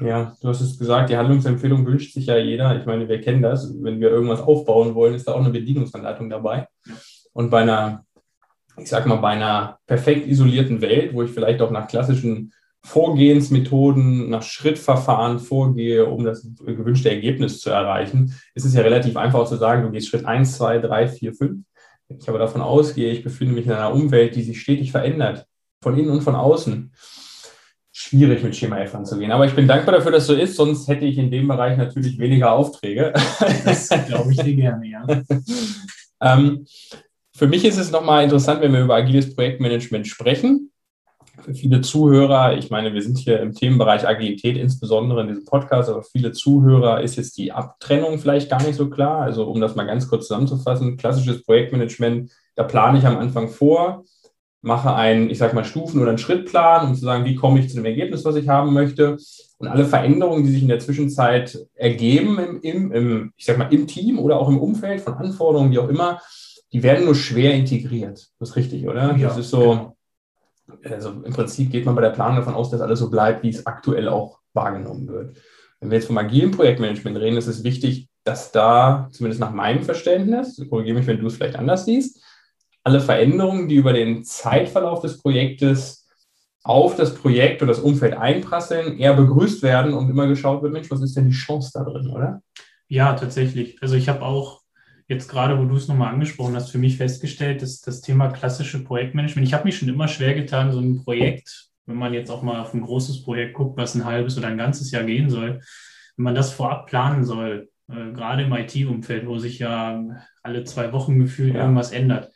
Ja, 0.00 0.34
du 0.40 0.48
hast 0.48 0.62
es 0.62 0.78
gesagt, 0.78 1.10
die 1.10 1.16
Handlungsempfehlung 1.16 1.84
wünscht 1.84 2.14
sich 2.14 2.26
ja 2.26 2.38
jeder. 2.38 2.78
Ich 2.78 2.86
meine, 2.86 3.06
wir 3.08 3.20
kennen 3.20 3.42
das. 3.42 3.72
Wenn 3.82 4.00
wir 4.00 4.10
irgendwas 4.10 4.40
aufbauen 4.40 4.94
wollen, 4.94 5.14
ist 5.14 5.28
da 5.28 5.32
auch 5.32 5.40
eine 5.40 5.50
Bedienungsanleitung 5.50 6.30
dabei. 6.30 6.66
Und 7.32 7.50
bei 7.50 7.62
einer, 7.62 8.06
ich 8.78 8.88
sag 8.88 9.06
mal, 9.06 9.16
bei 9.16 9.30
einer 9.30 9.78
perfekt 9.86 10.26
isolierten 10.26 10.80
Welt, 10.80 11.12
wo 11.12 11.22
ich 11.22 11.30
vielleicht 11.30 11.60
auch 11.60 11.70
nach 11.70 11.86
klassischen 11.86 12.52
Vorgehensmethoden, 12.82 14.30
nach 14.30 14.42
Schrittverfahren 14.42 15.38
vorgehe, 15.38 16.06
um 16.06 16.24
das 16.24 16.48
gewünschte 16.64 17.10
Ergebnis 17.10 17.60
zu 17.60 17.70
erreichen, 17.70 18.34
ist 18.54 18.64
es 18.64 18.74
ja 18.74 18.82
relativ 18.82 19.16
einfach 19.16 19.46
zu 19.46 19.56
sagen, 19.56 19.82
du 19.82 19.90
gehst 19.90 20.08
Schritt 20.08 20.24
1, 20.24 20.56
2, 20.56 20.78
3, 20.78 21.08
4, 21.08 21.34
5. 21.34 21.64
Wenn 22.08 22.18
ich 22.18 22.28
aber 22.28 22.38
davon 22.38 22.62
ausgehe, 22.62 23.12
ich 23.12 23.22
befinde 23.22 23.54
mich 23.54 23.66
in 23.66 23.72
einer 23.72 23.92
Umwelt, 23.92 24.34
die 24.34 24.42
sich 24.42 24.60
stetig 24.60 24.90
verändert, 24.90 25.46
von 25.82 25.96
innen 25.96 26.10
und 26.10 26.22
von 26.22 26.34
außen, 26.34 26.92
schwierig 27.92 28.42
mit 28.42 28.56
Schema 28.56 28.78
F 28.80 28.94
anzugehen. 28.94 29.30
Aber 29.30 29.46
ich 29.46 29.54
bin 29.54 29.68
dankbar 29.68 29.94
dafür, 29.94 30.12
dass 30.12 30.26
so 30.26 30.34
ist, 30.34 30.56
sonst 30.56 30.88
hätte 30.88 31.04
ich 31.04 31.18
in 31.18 31.30
dem 31.30 31.48
Bereich 31.48 31.76
natürlich 31.76 32.18
weniger 32.18 32.52
Aufträge. 32.52 33.12
Das 33.64 33.88
glaube 33.88 34.32
ich 34.32 34.38
dir 34.38 34.56
gerne, 34.56 34.88
ja. 34.88 35.06
ähm, 36.22 36.66
für 37.36 37.46
mich 37.46 37.64
ist 37.64 37.78
es 37.78 37.90
nochmal 37.90 38.24
interessant, 38.24 38.62
wenn 38.62 38.72
wir 38.72 38.82
über 38.82 38.96
agiles 38.96 39.34
Projektmanagement 39.34 40.06
sprechen. 40.06 40.69
Für 41.42 41.54
viele 41.54 41.80
Zuhörer, 41.80 42.56
ich 42.56 42.70
meine, 42.70 42.92
wir 42.92 43.02
sind 43.02 43.18
hier 43.18 43.40
im 43.40 43.54
Themenbereich 43.54 44.06
Agilität, 44.06 44.56
insbesondere 44.56 45.22
in 45.22 45.28
diesem 45.28 45.44
Podcast, 45.44 45.88
aber 45.88 46.02
viele 46.02 46.32
Zuhörer 46.32 47.00
ist 47.00 47.16
jetzt 47.16 47.38
die 47.38 47.52
Abtrennung 47.52 48.18
vielleicht 48.18 48.50
gar 48.50 48.62
nicht 48.62 48.76
so 48.76 48.90
klar. 48.90 49.22
Also 49.22 49.44
um 49.44 49.60
das 49.60 49.74
mal 49.74 49.86
ganz 49.86 50.08
kurz 50.08 50.26
zusammenzufassen, 50.26 50.96
klassisches 50.96 51.42
Projektmanagement, 51.42 52.30
da 52.56 52.64
plane 52.64 52.98
ich 52.98 53.06
am 53.06 53.16
Anfang 53.16 53.48
vor, 53.48 54.04
mache 54.62 54.94
einen, 54.94 55.30
ich 55.30 55.38
sage 55.38 55.54
mal, 55.54 55.64
Stufen- 55.64 56.00
oder 56.00 56.10
einen 56.10 56.18
Schrittplan, 56.18 56.88
um 56.88 56.94
zu 56.94 57.00
sagen, 57.00 57.24
wie 57.24 57.34
komme 57.34 57.60
ich 57.60 57.70
zu 57.70 57.76
dem 57.76 57.86
Ergebnis, 57.86 58.24
was 58.24 58.36
ich 58.36 58.48
haben 58.48 58.74
möchte. 58.74 59.16
Und 59.58 59.68
alle 59.68 59.84
Veränderungen, 59.84 60.44
die 60.44 60.50
sich 60.50 60.62
in 60.62 60.68
der 60.68 60.78
Zwischenzeit 60.80 61.58
ergeben 61.74 62.38
im, 62.38 62.60
im, 62.60 62.92
im 62.92 63.32
ich 63.36 63.46
sag 63.46 63.56
mal, 63.56 63.72
im 63.72 63.86
Team 63.86 64.18
oder 64.18 64.38
auch 64.38 64.48
im 64.48 64.58
Umfeld 64.58 65.00
von 65.00 65.14
Anforderungen, 65.14 65.72
wie 65.72 65.78
auch 65.78 65.88
immer, 65.88 66.20
die 66.72 66.82
werden 66.82 67.04
nur 67.04 67.14
schwer 67.14 67.54
integriert. 67.54 68.28
Das 68.38 68.50
ist 68.50 68.56
richtig, 68.56 68.86
oder? 68.86 69.16
Ja, 69.16 69.28
das 69.28 69.38
ist 69.38 69.50
so, 69.50 69.60
genau. 69.60 69.96
Also 70.84 71.10
im 71.10 71.32
Prinzip 71.32 71.70
geht 71.70 71.86
man 71.86 71.94
bei 71.94 72.02
der 72.02 72.10
Planung 72.10 72.36
davon 72.36 72.54
aus, 72.54 72.70
dass 72.70 72.80
alles 72.80 72.98
so 72.98 73.10
bleibt, 73.10 73.42
wie 73.42 73.50
es 73.50 73.66
aktuell 73.66 74.08
auch 74.08 74.38
wahrgenommen 74.52 75.08
wird. 75.08 75.36
Wenn 75.80 75.90
wir 75.90 75.98
jetzt 75.98 76.06
vom 76.06 76.18
agilen 76.18 76.50
Projektmanagement 76.50 77.16
reden, 77.16 77.36
ist 77.36 77.46
es 77.46 77.64
wichtig, 77.64 78.08
dass 78.24 78.52
da, 78.52 79.08
zumindest 79.12 79.40
nach 79.40 79.52
meinem 79.52 79.82
Verständnis, 79.82 80.62
korrigiere 80.68 80.98
mich, 80.98 81.06
wenn 81.06 81.18
du 81.18 81.26
es 81.26 81.36
vielleicht 81.36 81.56
anders 81.56 81.86
siehst, 81.86 82.22
alle 82.84 83.00
Veränderungen, 83.00 83.68
die 83.68 83.76
über 83.76 83.92
den 83.92 84.24
Zeitverlauf 84.24 85.00
des 85.00 85.18
Projektes 85.18 86.08
auf 86.62 86.96
das 86.96 87.14
Projekt 87.14 87.62
oder 87.62 87.72
das 87.72 87.80
Umfeld 87.80 88.14
einprasseln, 88.14 88.98
eher 88.98 89.14
begrüßt 89.14 89.62
werden 89.62 89.94
und 89.94 90.10
immer 90.10 90.26
geschaut 90.26 90.62
wird, 90.62 90.72
Mensch, 90.72 90.90
was 90.90 91.00
ist 91.00 91.16
denn 91.16 91.26
die 91.26 91.36
Chance 91.36 91.70
da 91.72 91.84
drin, 91.84 92.08
oder? 92.08 92.42
Ja, 92.88 93.14
tatsächlich. 93.14 93.80
Also 93.82 93.94
ich 93.94 94.08
habe 94.08 94.22
auch 94.22 94.59
jetzt 95.10 95.28
gerade, 95.28 95.58
wo 95.58 95.64
du 95.64 95.74
es 95.74 95.88
nochmal 95.88 96.12
angesprochen 96.14 96.54
hast, 96.54 96.70
für 96.70 96.78
mich 96.78 96.96
festgestellt, 96.96 97.62
dass 97.62 97.80
das 97.80 98.00
Thema 98.00 98.28
klassische 98.28 98.84
Projektmanagement, 98.84 99.46
ich 99.46 99.52
habe 99.52 99.64
mich 99.64 99.76
schon 99.76 99.88
immer 99.88 100.06
schwer 100.06 100.34
getan, 100.34 100.70
so 100.70 100.78
ein 100.78 101.02
Projekt, 101.02 101.68
wenn 101.86 101.96
man 101.96 102.14
jetzt 102.14 102.30
auch 102.30 102.42
mal 102.42 102.60
auf 102.60 102.72
ein 102.72 102.80
großes 102.80 103.24
Projekt 103.24 103.54
guckt, 103.54 103.76
was 103.76 103.96
ein 103.96 104.04
halbes 104.04 104.38
oder 104.38 104.46
ein 104.46 104.56
ganzes 104.56 104.92
Jahr 104.92 105.02
gehen 105.02 105.28
soll, 105.28 105.60
wenn 106.16 106.24
man 106.24 106.36
das 106.36 106.52
vorab 106.52 106.86
planen 106.86 107.24
soll, 107.24 107.70
äh, 107.88 108.12
gerade 108.12 108.44
im 108.44 108.52
IT-Umfeld, 108.52 109.26
wo 109.26 109.38
sich 109.38 109.58
ja 109.58 110.00
alle 110.44 110.62
zwei 110.62 110.92
Wochen 110.92 111.18
gefühlt 111.18 111.54
ja. 111.54 111.62
irgendwas 111.62 111.90
ändert, 111.90 112.30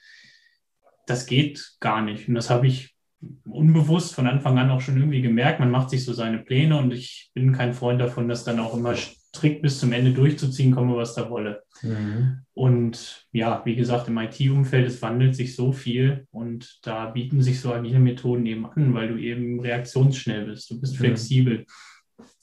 das 1.06 1.26
geht 1.26 1.76
gar 1.78 2.02
nicht. 2.02 2.28
Und 2.28 2.34
das 2.34 2.50
habe 2.50 2.66
ich 2.66 2.96
unbewusst 3.44 4.16
von 4.16 4.26
Anfang 4.26 4.58
an 4.58 4.70
auch 4.70 4.80
schon 4.80 4.96
irgendwie 4.96 5.22
gemerkt. 5.22 5.60
Man 5.60 5.70
macht 5.70 5.90
sich 5.90 6.04
so 6.04 6.12
seine 6.12 6.38
Pläne 6.38 6.76
und 6.76 6.92
ich 6.92 7.30
bin 7.34 7.52
kein 7.52 7.72
Freund 7.72 8.00
davon, 8.00 8.28
das 8.28 8.42
dann 8.42 8.58
auch 8.58 8.76
immer 8.76 8.96
strikt 9.34 9.62
bis 9.62 9.80
zum 9.80 9.92
Ende 9.92 10.12
durchzuziehen, 10.12 10.74
komme 10.74 10.96
was 10.96 11.14
da 11.14 11.28
wolle. 11.28 11.62
Mhm. 11.82 12.40
Und 12.54 13.26
ja, 13.32 13.62
wie 13.64 13.74
gesagt, 13.74 14.08
im 14.08 14.18
IT-Umfeld, 14.18 14.86
es 14.86 15.02
wandelt 15.02 15.34
sich 15.34 15.56
so 15.56 15.72
viel 15.72 16.26
und 16.30 16.78
da 16.82 17.06
bieten 17.06 17.42
sich 17.42 17.60
so 17.60 17.72
agile 17.72 17.98
Methoden 17.98 18.46
eben 18.46 18.66
an, 18.66 18.94
weil 18.94 19.08
du 19.08 19.16
eben 19.16 19.60
reaktionsschnell 19.60 20.46
bist, 20.46 20.70
du 20.70 20.80
bist 20.80 20.94
mhm. 20.94 20.98
flexibel. 20.98 21.66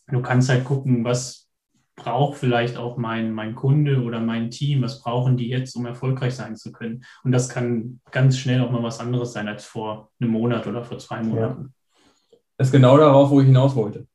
Du 0.08 0.22
kannst 0.22 0.50
halt 0.50 0.66
gucken, 0.66 1.06
was 1.06 1.48
braucht 1.96 2.38
vielleicht 2.38 2.78
auch 2.78 2.98
mein, 2.98 3.32
mein 3.32 3.56
Kunde 3.56 4.02
oder 4.02 4.20
mein 4.20 4.50
Team, 4.50 4.82
was 4.82 5.02
brauchen 5.02 5.38
die 5.38 5.48
jetzt, 5.48 5.76
um 5.76 5.86
erfolgreich 5.86 6.36
sein 6.36 6.56
zu 6.56 6.72
können. 6.72 7.04
Und 7.24 7.32
das 7.32 7.48
kann 7.48 8.02
ganz 8.12 8.38
schnell 8.38 8.62
auch 8.62 8.72
mal 8.72 8.84
was 8.84 9.00
anderes 9.00 9.34
sein 9.34 9.48
als 9.48 9.66
vor 9.66 10.10
einem 10.20 10.32
Monat 10.32 10.68
oder 10.68 10.84
vor 10.84 10.98
zwei 10.98 11.22
Monaten. 11.24 11.74
Ja. 12.32 12.38
Das 12.58 12.68
ist 12.68 12.72
genau 12.72 12.98
darauf, 12.98 13.30
wo 13.30 13.40
ich 13.40 13.48
hinaus 13.48 13.76
wollte. 13.76 14.08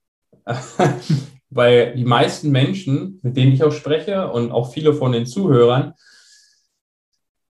Weil 1.50 1.94
die 1.94 2.04
meisten 2.04 2.50
Menschen, 2.50 3.20
mit 3.22 3.36
denen 3.36 3.52
ich 3.52 3.62
auch 3.62 3.72
spreche 3.72 4.30
und 4.30 4.50
auch 4.50 4.72
viele 4.72 4.94
von 4.94 5.12
den 5.12 5.26
Zuhörern, 5.26 5.94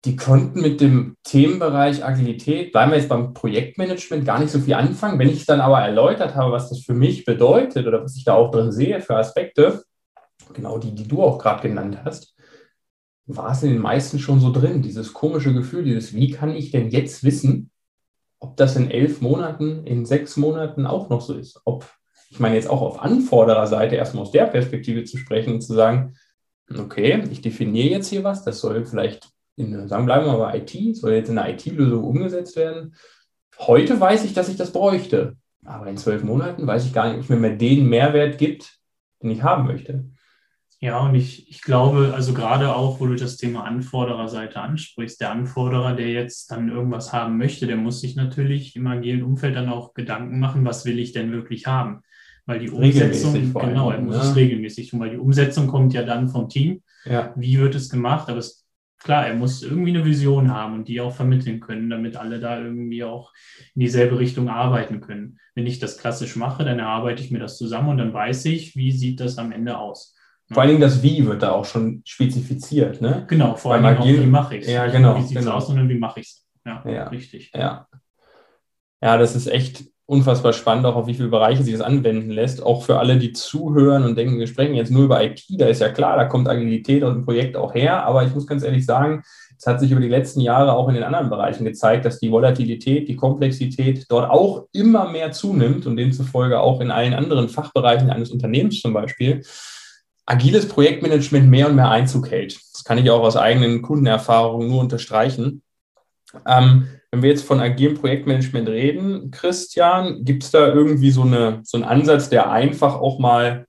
die 0.05 0.15
konnten 0.15 0.61
mit 0.61 0.79
dem 0.79 1.17
Themenbereich 1.23 2.05
Agilität, 2.05 2.71
bleiben 2.71 2.91
wir 2.91 2.97
jetzt 2.97 3.09
beim 3.09 3.33
Projektmanagement, 3.33 4.25
gar 4.25 4.39
nicht 4.39 4.51
so 4.51 4.59
viel 4.59 4.75
anfangen. 4.75 5.19
Wenn 5.19 5.29
ich 5.29 5.41
es 5.41 5.45
dann 5.45 5.59
aber 5.59 5.81
erläutert 5.81 6.35
habe, 6.35 6.51
was 6.51 6.69
das 6.69 6.79
für 6.79 6.93
mich 6.93 7.25
bedeutet 7.25 7.87
oder 7.87 8.03
was 8.03 8.15
ich 8.15 8.23
da 8.23 8.33
auch 8.33 8.51
drin 8.51 8.71
sehe 8.71 9.01
für 9.01 9.17
Aspekte, 9.17 9.83
genau 10.53 10.77
die, 10.77 10.93
die 10.93 11.07
du 11.07 11.23
auch 11.23 11.37
gerade 11.39 11.67
genannt 11.67 11.99
hast, 12.05 12.35
war 13.25 13.51
es 13.51 13.63
in 13.63 13.71
den 13.71 13.81
meisten 13.81 14.19
schon 14.19 14.39
so 14.39 14.51
drin, 14.51 14.81
dieses 14.81 15.13
komische 15.13 15.53
Gefühl, 15.53 15.83
dieses, 15.83 16.13
wie 16.13 16.31
kann 16.31 16.55
ich 16.55 16.71
denn 16.71 16.89
jetzt 16.89 17.23
wissen, 17.23 17.71
ob 18.39 18.55
das 18.55 18.75
in 18.75 18.89
elf 18.89 19.19
Monaten, 19.19 19.85
in 19.85 20.05
sechs 20.05 20.37
Monaten 20.37 20.85
auch 20.85 21.09
noch 21.09 21.21
so 21.21 21.33
ist? 21.33 21.59
Ob, 21.65 21.85
ich 22.29 22.39
meine 22.39 22.55
jetzt 22.55 22.69
auch 22.69 22.81
auf 22.81 23.01
Anfordererseite 23.01 23.95
erstmal 23.95 24.23
aus 24.23 24.31
der 24.31 24.45
Perspektive 24.45 25.03
zu 25.03 25.17
sprechen 25.17 25.53
und 25.53 25.61
zu 25.61 25.73
sagen, 25.73 26.15
okay, 26.75 27.23
ich 27.31 27.41
definiere 27.41 27.89
jetzt 27.89 28.09
hier 28.09 28.23
was, 28.23 28.43
das 28.43 28.59
soll 28.59 28.85
vielleicht 28.85 29.29
in, 29.55 29.87
sagen, 29.87 30.05
bleiben 30.05 30.25
wir 30.25 30.37
bei 30.37 30.57
IT, 30.59 30.95
soll 30.97 31.13
jetzt 31.13 31.29
in 31.29 31.37
einer 31.37 31.53
IT-Lösung 31.53 32.03
umgesetzt 32.03 32.55
werden. 32.55 32.95
Heute 33.57 33.99
weiß 33.99 34.23
ich, 34.25 34.33
dass 34.33 34.49
ich 34.49 34.57
das 34.57 34.71
bräuchte, 34.71 35.37
aber 35.65 35.87
in 35.87 35.97
zwölf 35.97 36.23
Monaten 36.23 36.67
weiß 36.67 36.85
ich 36.85 36.93
gar 36.93 37.07
nicht, 37.07 37.17
ob 37.17 37.23
es 37.23 37.29
mir 37.29 37.37
mehr 37.37 37.55
den 37.55 37.87
Mehrwert 37.87 38.37
gibt, 38.37 38.77
den 39.23 39.31
ich 39.31 39.41
haben 39.41 39.65
möchte. 39.65 40.05
Ja, 40.79 40.99
und 40.99 41.15
ich, 41.15 41.49
ich 41.49 41.63
glaube, 41.63 42.13
also 42.13 42.35
gerade 42.35 42.75
auch, 42.75 42.99
wo 42.99 43.07
du 43.07 43.15
das 43.15 43.37
Thema 43.37 43.63
Anfordererseite 43.63 44.59
ansprichst, 44.61 45.19
der 45.19 45.31
Anforderer, 45.31 45.95
der 45.95 46.09
jetzt 46.09 46.51
dann 46.51 46.69
irgendwas 46.69 47.13
haben 47.13 47.39
möchte, 47.39 47.65
der 47.65 47.77
muss 47.77 47.99
sich 47.99 48.15
natürlich 48.15 48.75
im 48.75 48.85
agilen 48.85 49.23
Umfeld 49.23 49.55
dann 49.55 49.69
auch 49.69 49.95
Gedanken 49.95 50.39
machen, 50.39 50.65
was 50.65 50.85
will 50.85 50.99
ich 50.99 51.13
denn 51.13 51.31
wirklich 51.31 51.65
haben? 51.65 52.03
Weil 52.47 52.59
die 52.59 52.69
Umsetzung, 52.69 53.53
genau, 53.53 53.91
er 53.91 53.99
muss 53.99 54.15
ja. 54.15 54.21
es 54.21 54.35
regelmäßig 54.35 54.89
tun, 54.89 55.01
weil 55.01 55.09
die 55.09 55.17
Umsetzung 55.17 55.67
kommt 55.67 55.93
ja 55.93 56.03
dann 56.03 56.29
vom 56.29 56.47
Team. 56.47 56.81
Ja. 57.03 57.33
Wie 57.35 57.59
wird 57.59 57.75
es 57.75 57.89
gemacht? 57.89 58.29
Aber 58.29 58.39
es, 58.39 58.65
klar, 58.99 59.27
er 59.27 59.35
muss 59.35 59.63
irgendwie 59.63 59.89
eine 59.89 60.05
Vision 60.05 60.53
haben 60.53 60.75
und 60.75 60.87
die 60.87 61.01
auch 61.01 61.11
vermitteln 61.11 61.59
können, 61.59 61.89
damit 61.89 62.15
alle 62.15 62.39
da 62.39 62.57
irgendwie 62.57 63.03
auch 63.03 63.33
in 63.75 63.81
dieselbe 63.81 64.17
Richtung 64.17 64.47
arbeiten 64.47 65.01
können. 65.01 65.39
Wenn 65.55 65.67
ich 65.67 65.79
das 65.79 65.97
klassisch 65.97 66.37
mache, 66.37 66.63
dann 66.63 66.79
erarbeite 66.79 67.21
ich 67.21 67.31
mir 67.31 67.39
das 67.39 67.57
zusammen 67.57 67.89
und 67.89 67.97
dann 67.97 68.13
weiß 68.13 68.45
ich, 68.45 68.77
wie 68.77 68.93
sieht 68.93 69.19
das 69.19 69.37
am 69.37 69.51
Ende 69.51 69.77
aus. 69.77 70.15
Vor 70.49 70.61
allen 70.61 70.69
Dingen 70.69 70.81
das 70.81 71.03
Wie 71.03 71.25
wird 71.25 71.43
da 71.43 71.51
auch 71.51 71.65
schon 71.65 72.01
spezifiziert. 72.05 73.01
Ne? 73.01 73.25
Genau, 73.27 73.55
vor 73.55 73.73
allem 73.73 73.97
auch, 73.97 74.05
wie 74.05 74.25
mache 74.25 74.55
ich 74.55 74.63
es. 74.63 74.71
Ja, 74.71 74.87
genau. 74.87 75.17
Wie 75.17 75.23
sieht 75.23 75.37
es 75.37 75.43
genau. 75.43 75.57
aus, 75.57 75.67
sondern 75.67 75.89
wie 75.89 75.97
mache 75.97 76.21
ich 76.21 76.27
es. 76.27 76.47
Ja, 76.65 76.83
ja, 76.89 77.07
richtig. 77.09 77.51
Ja. 77.53 77.87
ja, 79.01 79.17
das 79.17 79.35
ist 79.35 79.47
echt 79.47 79.83
unfassbar 80.07 80.53
spannend, 80.53 80.85
auch 80.85 80.95
auf 80.95 81.07
wie 81.07 81.13
viele 81.13 81.27
Bereiche 81.27 81.63
sich 81.63 81.73
das 81.73 81.81
anwenden 81.81 82.31
lässt. 82.31 82.63
Auch 82.63 82.83
für 82.83 82.97
alle, 82.97 83.17
die 83.17 83.33
zuhören 83.33 84.05
und 84.05 84.17
denken, 84.17 84.39
wir 84.39 84.47
sprechen 84.47 84.73
jetzt 84.73 84.89
nur 84.89 85.03
über 85.03 85.21
IT, 85.21 85.43
da 85.49 85.67
ist 85.67 85.81
ja 85.81 85.89
klar, 85.89 86.15
da 86.15 86.25
kommt 86.25 86.47
Agilität 86.47 87.03
und 87.03 87.17
ein 87.17 87.25
Projekt 87.25 87.57
auch 87.57 87.75
her. 87.75 88.05
Aber 88.05 88.23
ich 88.23 88.33
muss 88.33 88.47
ganz 88.47 88.63
ehrlich 88.63 88.85
sagen, 88.85 89.21
es 89.59 89.67
hat 89.67 89.81
sich 89.81 89.91
über 89.91 89.99
die 89.99 90.07
letzten 90.07 90.39
Jahre 90.39 90.73
auch 90.73 90.87
in 90.87 90.95
den 90.95 91.03
anderen 91.03 91.29
Bereichen 91.29 91.65
gezeigt, 91.65 92.05
dass 92.05 92.19
die 92.19 92.31
Volatilität, 92.31 93.09
die 93.09 93.17
Komplexität 93.17 94.05
dort 94.07 94.29
auch 94.29 94.67
immer 94.71 95.09
mehr 95.11 95.33
zunimmt 95.33 95.85
und 95.85 95.97
demzufolge 95.97 96.59
auch 96.59 96.79
in 96.79 96.89
allen 96.89 97.13
anderen 97.13 97.49
Fachbereichen 97.49 98.09
eines 98.09 98.31
Unternehmens 98.31 98.79
zum 98.81 98.93
Beispiel 98.93 99.43
agiles 100.25 100.69
Projektmanagement 100.69 101.49
mehr 101.49 101.67
und 101.67 101.75
mehr 101.75 101.89
Einzug 101.89 102.31
hält. 102.31 102.57
Das 102.73 102.83
kann 102.85 102.97
ich 102.97 103.09
auch 103.09 103.23
aus 103.23 103.35
eigenen 103.35 103.81
Kundenerfahrungen 103.81 104.69
nur 104.69 104.79
unterstreichen. 104.79 105.63
Ähm, 106.45 106.87
wenn 107.17 107.23
wir 107.23 107.29
jetzt 107.31 107.45
von 107.45 107.59
agilem 107.59 107.95
Projektmanagement 107.95 108.69
reden, 108.69 109.31
Christian, 109.31 110.23
gibt 110.23 110.43
es 110.43 110.51
da 110.51 110.67
irgendwie 110.67 111.09
so, 111.09 111.23
eine, 111.23 111.61
so 111.63 111.77
einen 111.77 111.83
Ansatz, 111.83 112.29
der 112.29 112.51
einfach 112.51 112.93
auch 112.93 113.17
mal 113.17 113.65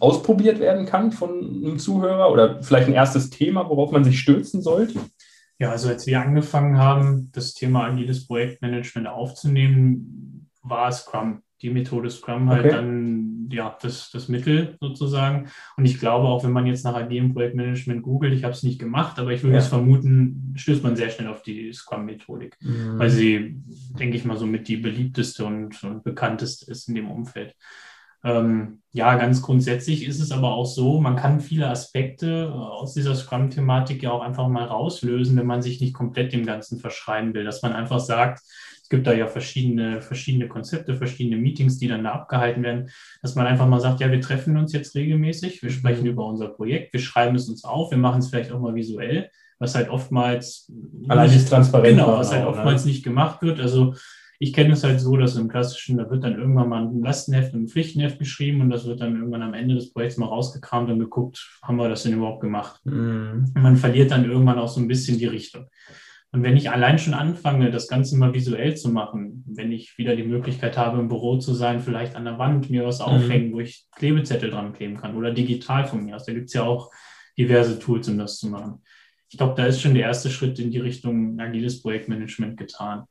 ausprobiert 0.00 0.58
werden 0.58 0.86
kann 0.86 1.12
von 1.12 1.38
einem 1.38 1.78
Zuhörer 1.78 2.32
oder 2.32 2.60
vielleicht 2.64 2.88
ein 2.88 2.94
erstes 2.94 3.30
Thema, 3.30 3.68
worauf 3.68 3.92
man 3.92 4.02
sich 4.02 4.18
stürzen 4.18 4.60
sollte? 4.60 4.98
Ja, 5.60 5.70
also 5.70 5.88
als 5.88 6.04
wir 6.08 6.20
angefangen 6.20 6.78
haben, 6.78 7.30
das 7.32 7.54
Thema 7.54 7.84
agiles 7.84 8.26
Projektmanagement 8.26 9.06
aufzunehmen, 9.06 10.50
war 10.62 10.90
Scrum 10.90 11.42
die 11.62 11.70
Methode 11.70 12.10
Scrum 12.10 12.48
halt 12.48 12.66
okay. 12.66 12.74
dann 12.74 13.48
ja 13.50 13.76
das, 13.80 14.10
das 14.10 14.28
Mittel 14.28 14.76
sozusagen. 14.80 15.50
Und 15.76 15.84
ich 15.84 15.98
glaube 15.98 16.28
auch, 16.28 16.44
wenn 16.44 16.52
man 16.52 16.66
jetzt 16.66 16.84
nach 16.84 16.94
agilem 16.94 17.32
Projektmanagement 17.32 18.02
googelt, 18.02 18.32
ich 18.32 18.44
habe 18.44 18.54
es 18.54 18.62
nicht 18.62 18.78
gemacht, 18.78 19.18
aber 19.18 19.32
ich 19.32 19.42
würde 19.42 19.54
ja. 19.54 19.60
es 19.60 19.68
vermuten, 19.68 20.54
stößt 20.56 20.82
man 20.82 20.96
sehr 20.96 21.10
schnell 21.10 21.28
auf 21.28 21.42
die 21.42 21.72
Scrum-Methodik, 21.72 22.56
mhm. 22.60 22.98
weil 22.98 23.10
sie, 23.10 23.56
denke 23.98 24.16
ich 24.16 24.24
mal, 24.24 24.36
so 24.36 24.46
mit 24.46 24.68
die 24.68 24.76
beliebteste 24.76 25.44
und, 25.44 25.82
und 25.84 26.04
bekannteste 26.04 26.70
ist 26.70 26.88
in 26.88 26.94
dem 26.94 27.10
Umfeld. 27.10 27.54
Ähm, 28.22 28.82
ja, 28.92 29.16
ganz 29.16 29.40
grundsätzlich 29.40 30.04
ist 30.04 30.20
es 30.20 30.30
aber 30.30 30.52
auch 30.52 30.66
so, 30.66 31.00
man 31.00 31.16
kann 31.16 31.40
viele 31.40 31.68
Aspekte 31.68 32.52
aus 32.52 32.92
dieser 32.92 33.14
Scrum-Thematik 33.14 34.02
ja 34.02 34.10
auch 34.10 34.20
einfach 34.20 34.48
mal 34.48 34.64
rauslösen, 34.64 35.38
wenn 35.38 35.46
man 35.46 35.62
sich 35.62 35.80
nicht 35.80 35.94
komplett 35.94 36.32
dem 36.32 36.44
Ganzen 36.44 36.78
verschreiben 36.78 37.32
will, 37.32 37.44
dass 37.44 37.62
man 37.62 37.72
einfach 37.72 38.00
sagt, 38.00 38.42
gibt 38.90 39.06
da 39.06 39.12
ja 39.14 39.26
verschiedene, 39.26 40.02
verschiedene 40.02 40.48
Konzepte, 40.48 40.94
verschiedene 40.94 41.40
Meetings, 41.40 41.78
die 41.78 41.88
dann 41.88 42.04
da 42.04 42.12
abgehalten 42.12 42.62
werden, 42.62 42.90
dass 43.22 43.36
man 43.36 43.46
einfach 43.46 43.66
mal 43.66 43.80
sagt, 43.80 44.00
ja, 44.00 44.10
wir 44.10 44.20
treffen 44.20 44.56
uns 44.56 44.72
jetzt 44.72 44.94
regelmäßig, 44.94 45.62
wir 45.62 45.70
sprechen 45.70 46.02
mhm. 46.02 46.10
über 46.10 46.26
unser 46.26 46.48
Projekt, 46.48 46.92
wir 46.92 47.00
schreiben 47.00 47.36
es 47.36 47.48
uns 47.48 47.64
auf, 47.64 47.90
wir 47.90 47.98
machen 47.98 48.18
es 48.18 48.28
vielleicht 48.28 48.52
auch 48.52 48.60
mal 48.60 48.74
visuell, 48.74 49.30
was 49.58 49.74
halt 49.74 49.88
oftmals 49.88 50.70
allein 51.08 51.30
ist 51.30 51.48
transparent. 51.48 51.98
Genau, 51.98 52.18
was 52.18 52.32
halt 52.32 52.46
oftmals 52.46 52.84
ne? 52.84 52.90
nicht 52.90 53.04
gemacht 53.04 53.42
wird. 53.42 53.60
Also 53.60 53.94
ich 54.42 54.54
kenne 54.54 54.72
es 54.72 54.82
halt 54.82 55.00
so, 55.00 55.18
dass 55.18 55.36
im 55.36 55.48
klassischen, 55.48 55.98
da 55.98 56.10
wird 56.10 56.24
dann 56.24 56.38
irgendwann 56.38 56.70
mal 56.70 56.82
ein 56.82 57.02
Lastenheft 57.02 57.52
und 57.52 57.64
ein 57.64 57.68
Pflichtenheft 57.68 58.18
geschrieben 58.18 58.62
und 58.62 58.70
das 58.70 58.86
wird 58.86 59.02
dann 59.02 59.16
irgendwann 59.16 59.42
am 59.42 59.52
Ende 59.52 59.74
des 59.74 59.92
Projekts 59.92 60.16
mal 60.16 60.26
rausgekramt 60.26 60.90
und 60.90 60.98
geguckt, 60.98 61.58
haben 61.62 61.76
wir 61.76 61.90
das 61.90 62.04
denn 62.04 62.14
überhaupt 62.14 62.40
gemacht? 62.40 62.80
Mhm. 62.84 63.52
Und 63.54 63.62
man 63.62 63.76
verliert 63.76 64.10
dann 64.10 64.24
irgendwann 64.24 64.58
auch 64.58 64.68
so 64.68 64.80
ein 64.80 64.88
bisschen 64.88 65.18
die 65.18 65.26
Richtung. 65.26 65.66
Und 66.32 66.44
wenn 66.44 66.56
ich 66.56 66.70
allein 66.70 66.98
schon 66.98 67.14
anfange, 67.14 67.72
das 67.72 67.88
Ganze 67.88 68.16
mal 68.16 68.32
visuell 68.32 68.76
zu 68.76 68.88
machen, 68.88 69.44
wenn 69.48 69.72
ich 69.72 69.98
wieder 69.98 70.14
die 70.14 70.22
Möglichkeit 70.22 70.76
habe, 70.76 71.00
im 71.00 71.08
Büro 71.08 71.38
zu 71.38 71.54
sein, 71.54 71.80
vielleicht 71.80 72.14
an 72.14 72.24
der 72.24 72.38
Wand 72.38 72.70
mir 72.70 72.86
was 72.86 73.00
mhm. 73.00 73.06
aufhängen, 73.06 73.52
wo 73.52 73.60
ich 73.60 73.86
Klebezettel 73.96 74.50
dran 74.50 74.72
kleben 74.72 74.96
kann 74.96 75.16
oder 75.16 75.32
digital 75.32 75.86
von 75.86 76.04
mir 76.04 76.14
aus. 76.14 76.26
Da 76.26 76.32
gibt 76.32 76.46
es 76.46 76.54
ja 76.54 76.62
auch 76.62 76.90
diverse 77.36 77.78
Tools, 77.80 78.08
um 78.08 78.18
das 78.18 78.38
zu 78.38 78.48
machen. 78.48 78.82
Ich 79.28 79.38
glaube, 79.38 79.54
da 79.56 79.66
ist 79.66 79.80
schon 79.80 79.94
der 79.94 80.04
erste 80.04 80.30
Schritt 80.30 80.58
in 80.60 80.70
die 80.70 80.78
Richtung 80.78 81.38
agiles 81.40 81.82
Projektmanagement 81.82 82.56
getan. 82.56 83.04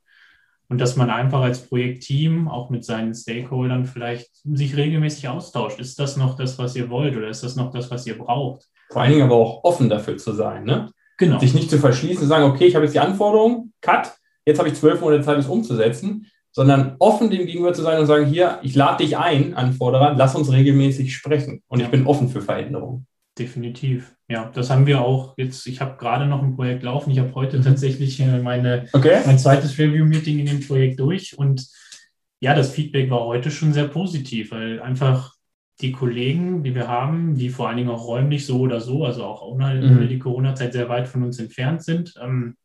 Und 0.68 0.80
dass 0.80 0.96
man 0.96 1.10
einfach 1.10 1.40
als 1.40 1.66
Projektteam 1.66 2.48
auch 2.48 2.70
mit 2.70 2.84
seinen 2.84 3.12
Stakeholdern 3.12 3.86
vielleicht 3.86 4.30
sich 4.44 4.76
regelmäßig 4.76 5.28
austauscht. 5.28 5.80
Ist 5.80 5.98
das 5.98 6.16
noch 6.16 6.36
das, 6.36 6.58
was 6.58 6.76
ihr 6.76 6.88
wollt 6.88 7.16
oder 7.16 7.28
ist 7.28 7.42
das 7.42 7.56
noch 7.56 7.72
das, 7.72 7.90
was 7.90 8.06
ihr 8.06 8.16
braucht? 8.16 8.66
Vor 8.88 9.02
allen 9.02 9.10
Dingen 9.12 9.24
aber 9.24 9.34
auch 9.34 9.64
offen 9.64 9.88
dafür 9.88 10.16
zu 10.16 10.32
sein. 10.32 10.64
Ne? 10.64 10.92
Genau. 11.20 11.38
Sich 11.38 11.52
nicht 11.52 11.68
zu 11.68 11.78
verschließen, 11.78 12.22
zu 12.22 12.26
sagen, 12.26 12.44
okay, 12.44 12.64
ich 12.64 12.74
habe 12.74 12.86
jetzt 12.86 12.94
die 12.94 13.00
Anforderung, 13.00 13.72
cut, 13.82 14.16
jetzt 14.46 14.58
habe 14.58 14.70
ich 14.70 14.74
zwölf 14.74 15.02
Monate 15.02 15.22
Zeit, 15.22 15.36
es 15.36 15.48
umzusetzen, 15.48 16.26
sondern 16.50 16.96
offen 16.98 17.28
dem 17.28 17.46
gegenüber 17.46 17.74
zu 17.74 17.82
sein 17.82 18.00
und 18.00 18.06
sagen, 18.06 18.24
hier, 18.24 18.58
ich 18.62 18.74
lade 18.74 19.04
dich 19.04 19.18
ein, 19.18 19.52
Anforderer, 19.52 20.14
lass 20.16 20.34
uns 20.34 20.50
regelmäßig 20.50 21.14
sprechen. 21.14 21.62
Und 21.68 21.80
ja. 21.80 21.84
ich 21.84 21.90
bin 21.90 22.06
offen 22.06 22.30
für 22.30 22.40
Veränderungen. 22.40 23.06
Definitiv. 23.38 24.16
Ja, 24.28 24.50
das 24.54 24.70
haben 24.70 24.86
wir 24.86 25.02
auch 25.02 25.34
jetzt. 25.36 25.66
Ich 25.66 25.82
habe 25.82 25.98
gerade 25.98 26.24
noch 26.24 26.42
ein 26.42 26.56
Projekt 26.56 26.82
laufen. 26.84 27.10
Ich 27.10 27.18
habe 27.18 27.34
heute 27.34 27.60
tatsächlich 27.64 28.18
äh, 28.20 28.38
meine, 28.38 28.86
okay. 28.94 29.18
mein 29.26 29.38
zweites 29.38 29.78
Review-Meeting 29.78 30.38
in 30.38 30.46
dem 30.46 30.66
Projekt 30.66 31.00
durch. 31.00 31.36
Und 31.36 31.68
ja, 32.40 32.54
das 32.54 32.70
Feedback 32.70 33.10
war 33.10 33.26
heute 33.26 33.50
schon 33.50 33.74
sehr 33.74 33.88
positiv, 33.88 34.52
weil 34.52 34.80
einfach 34.80 35.34
die 35.80 35.92
Kollegen, 35.92 36.62
die 36.62 36.74
wir 36.74 36.88
haben, 36.88 37.34
die 37.34 37.48
vor 37.48 37.68
allen 37.68 37.78
Dingen 37.78 37.90
auch 37.90 38.06
räumlich 38.06 38.46
so 38.46 38.60
oder 38.60 38.80
so, 38.80 39.04
also 39.04 39.24
auch 39.24 39.42
ohne, 39.42 39.74
mhm. 39.74 40.08
die 40.08 40.18
Corona-Zeit 40.18 40.72
sehr 40.72 40.88
weit 40.88 41.08
von 41.08 41.22
uns 41.22 41.38
entfernt 41.38 41.82
sind, 41.82 42.14
ähm, 42.20 42.56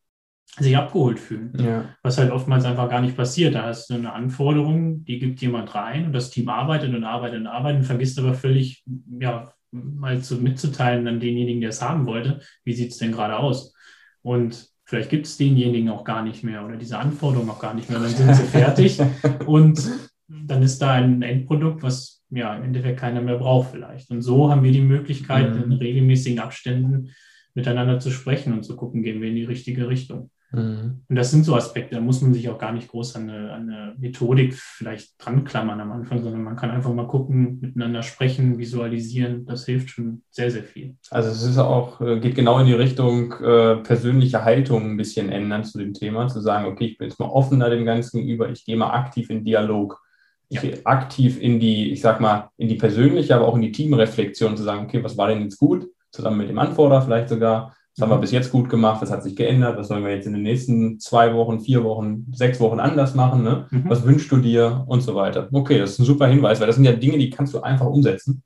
sich 0.58 0.78
abgeholt 0.78 1.20
fühlen. 1.20 1.54
Ja. 1.58 1.90
Was 2.02 2.18
halt 2.18 2.32
oftmals 2.32 2.66
einfach 2.66 2.90
gar 2.90 3.02
nicht 3.02 3.18
passiert. 3.18 3.56
Da 3.56 3.64
hast 3.64 3.90
du 3.90 3.96
eine 3.96 4.14
Anforderung, 4.14 5.04
die 5.04 5.20
gibt 5.20 5.42
jemand 5.42 5.74
rein 5.76 6.06
und 6.06 6.14
das 6.14 6.30
Team 6.30 6.50
arbeitet 6.50 6.94
und 6.94 7.04
arbeitet 7.04 7.40
und 7.40 7.48
arbeitet 7.48 7.80
und 7.80 7.86
vergisst 7.86 8.20
aber 8.20 8.34
völlig, 8.34 8.84
ja, 9.20 9.52
mal 9.72 10.22
zu, 10.22 10.38
mitzuteilen 10.38 11.08
an 11.08 11.20
denjenigen, 11.20 11.60
der 11.60 11.72
es 11.72 11.82
haben 11.82 12.06
wollte, 12.06 12.40
wie 12.64 12.74
sieht 12.74 12.92
es 12.92 12.98
denn 12.98 13.12
gerade 13.12 13.38
aus? 13.38 13.74
Und 14.22 14.70
vielleicht 14.86 15.10
gibt 15.10 15.26
es 15.26 15.38
denjenigen 15.38 15.90
auch 15.90 16.06
gar 16.06 16.24
nicht 16.24 16.44
mehr 16.44 16.66
oder 16.66 16.78
diese 16.78 16.98
Anforderungen 16.98 17.50
auch 17.50 17.60
gar 17.60 17.74
nicht 17.74 17.90
mehr. 17.90 18.00
Dann 18.00 18.10
sind 18.10 18.34
sie 18.34 18.44
fertig 18.44 19.02
und 19.46 19.82
dann 20.28 20.64
ist 20.64 20.82
da 20.82 20.94
ein 20.94 21.22
Endprodukt, 21.22 21.84
was 21.84 22.15
ja 22.36 22.56
im 22.56 22.64
Endeffekt 22.64 23.00
keiner 23.00 23.22
mehr 23.22 23.38
braucht 23.38 23.72
vielleicht. 23.72 24.12
Und 24.12 24.22
so 24.22 24.50
haben 24.50 24.64
wir 24.64 24.72
die 24.72 24.82
Möglichkeit, 24.82 25.56
mhm. 25.56 25.64
in 25.64 25.72
regelmäßigen 25.74 26.40
Abständen 26.40 27.10
miteinander 27.54 28.00
zu 28.00 28.12
sprechen 28.12 28.54
und 28.54 28.64
zu 28.64 28.76
gucken, 28.76 29.04
gehen 29.04 29.22
wir 29.22 29.30
in 29.30 29.36
die 29.36 29.46
richtige 29.46 29.88
Richtung. 29.88 30.30
Mhm. 30.52 31.02
Und 31.10 31.16
das 31.16 31.32
sind 31.32 31.44
so 31.44 31.56
Aspekte, 31.56 31.96
da 31.96 32.02
muss 32.02 32.22
man 32.22 32.34
sich 32.34 32.50
auch 32.50 32.58
gar 32.58 32.72
nicht 32.72 32.88
groß 32.88 33.16
an 33.16 33.30
eine, 33.30 33.52
an 33.52 33.70
eine 33.70 33.96
Methodik 33.98 34.54
vielleicht 34.54 35.14
dran 35.18 35.44
klammern 35.44 35.82
am 35.82 35.92
Anfang, 35.92 36.22
sondern 36.22 36.44
man 36.44 36.56
kann 36.56 36.72
einfach 36.72 36.94
mal 36.94 37.08
gucken, 37.08 37.60
miteinander 37.62 38.04
sprechen, 38.04 38.58
visualisieren. 38.58 39.46
Das 39.46 39.66
hilft 39.66 39.90
schon 39.90 40.24
sehr, 40.30 40.52
sehr 40.52 40.64
viel. 40.64 40.96
Also 41.10 41.30
es 41.30 41.44
ist 41.44 41.58
auch, 41.58 42.00
äh, 42.02 42.20
geht 42.20 42.36
genau 42.36 42.60
in 42.60 42.68
die 42.68 42.74
Richtung 42.74 43.34
äh, 43.34 43.78
persönliche 43.78 44.44
Haltung 44.44 44.92
ein 44.92 44.98
bisschen 44.98 45.30
ändern 45.30 45.64
zu 45.64 45.78
dem 45.78 45.94
Thema, 45.94 46.28
zu 46.28 46.42
sagen, 46.42 46.66
okay, 46.66 46.86
ich 46.86 46.98
bin 46.98 47.10
jetzt 47.10 47.20
mal 47.20 47.30
offener 47.30 47.70
dem 47.70 47.86
Ganzen 47.86 48.20
gegenüber, 48.20 48.50
ich 48.50 48.66
gehe 48.66 48.78
mal 48.78 48.92
aktiv 48.92 49.30
in 49.30 49.44
Dialog. 49.44 50.05
Ich 50.50 50.88
aktiv 50.88 51.42
in 51.42 51.60
die, 51.60 51.92
ich 51.92 52.02
sag 52.02 52.22
mal, 52.22 52.50
in 52.58 52.68
die 52.68 52.76
persönliche, 52.76 53.36
aber 53.36 53.48
auch 53.48 53.56
in 53.56 53.62
die 53.62 53.72
Teamreflexion 53.72 54.56
zu 54.56 54.64
sagen, 54.64 54.86
okay, 54.86 55.04
was 55.04 55.18
war 55.18 55.28
denn 55.28 55.42
jetzt 55.42 55.58
gut? 55.58 55.88
Zusammen 56.12 56.38
mit 56.38 56.50
dem 56.50 56.60
Anforderer 56.60 57.02
vielleicht 57.02 57.30
sogar 57.30 57.76
was 57.98 58.04
haben 58.04 58.10
wir 58.10 58.18
bis 58.18 58.32
jetzt 58.32 58.52
gut 58.52 58.70
gemacht? 58.70 59.02
Was 59.02 59.12
hat 59.12 59.24
sich 59.24 59.38
geändert? 59.38 59.78
Was 59.78 59.88
sollen 59.88 60.04
wir 60.04 60.14
jetzt 60.14 60.28
in 60.28 60.34
den 60.34 60.44
nächsten 60.44 61.00
zwei 61.00 61.34
Wochen, 61.34 61.62
vier 61.62 61.84
Wochen, 61.86 62.26
sechs 62.34 62.60
Wochen 62.60 62.82
anders 62.82 63.16
machen? 63.16 63.44
Ne? 63.44 63.68
Mhm. 63.72 63.84
Was 63.88 64.04
wünschst 64.04 64.30
du 64.32 64.38
dir? 64.38 64.84
Und 64.88 65.00
so 65.00 65.16
weiter. 65.16 65.48
Okay, 65.54 65.80
das 65.80 65.92
ist 65.92 66.00
ein 66.00 66.06
super 66.06 66.28
Hinweis, 66.28 66.60
weil 66.60 66.68
das 66.68 66.76
sind 66.76 66.84
ja 66.84 66.92
Dinge, 66.92 67.18
die 67.18 67.30
kannst 67.30 67.54
du 67.54 67.62
einfach 67.62 67.86
umsetzen. 67.86 68.44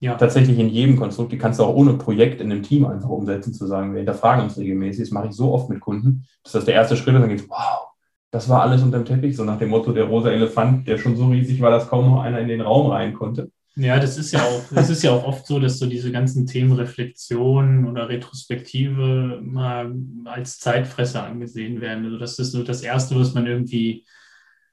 Ja. 0.00 0.14
Tatsächlich 0.14 0.58
in 0.58 0.70
jedem 0.70 0.96
Konstrukt, 0.96 1.32
die 1.32 1.38
kannst 1.38 1.58
du 1.58 1.64
auch 1.64 1.74
ohne 1.74 1.94
Projekt 1.94 2.40
in 2.40 2.50
einem 2.50 2.62
Team 2.62 2.86
einfach 2.86 3.10
umsetzen, 3.10 3.52
zu 3.52 3.66
sagen, 3.66 3.92
wir 3.92 3.98
hinterfragen 3.98 4.44
uns 4.44 4.56
regelmäßig. 4.56 5.04
Das 5.04 5.10
mache 5.10 5.28
ich 5.28 5.34
so 5.34 5.52
oft 5.52 5.68
mit 5.68 5.80
Kunden, 5.80 6.24
dass 6.42 6.52
das 6.52 6.64
der 6.64 6.74
erste 6.74 6.96
Schritt 6.96 7.14
ist, 7.14 7.20
dann 7.20 7.28
geht 7.28 7.48
wow, 7.50 7.87
das 8.30 8.48
war 8.48 8.62
alles 8.62 8.82
unter 8.82 8.98
dem 8.98 9.06
Teppich, 9.06 9.36
so 9.36 9.44
nach 9.44 9.58
dem 9.58 9.70
Motto, 9.70 9.92
der 9.92 10.04
rosa 10.04 10.30
Elefant, 10.30 10.86
der 10.86 10.98
schon 10.98 11.16
so 11.16 11.28
riesig 11.28 11.60
war, 11.60 11.70
dass 11.70 11.88
kaum 11.88 12.10
noch 12.10 12.22
einer 12.22 12.40
in 12.40 12.48
den 12.48 12.60
Raum 12.60 12.90
rein 12.90 13.14
konnte. 13.14 13.50
Ja, 13.76 14.00
das 14.00 14.18
ist 14.18 14.32
ja 14.32 14.42
auch, 14.42 14.62
das 14.74 14.90
ist 14.90 15.04
ja 15.04 15.12
auch 15.12 15.24
oft 15.24 15.46
so, 15.46 15.60
dass 15.60 15.78
so 15.78 15.86
diese 15.86 16.10
ganzen 16.10 16.46
Themen 16.46 16.72
Reflexion 16.72 17.86
oder 17.86 18.08
Retrospektive 18.08 19.40
mal 19.40 19.94
als 20.24 20.58
Zeitfresser 20.58 21.22
angesehen 21.22 21.80
werden. 21.80 22.04
Also 22.04 22.18
das 22.18 22.38
ist 22.40 22.50
so 22.50 22.64
das 22.64 22.82
Erste, 22.82 23.14
was 23.14 23.34
man 23.34 23.46
irgendwie 23.46 24.04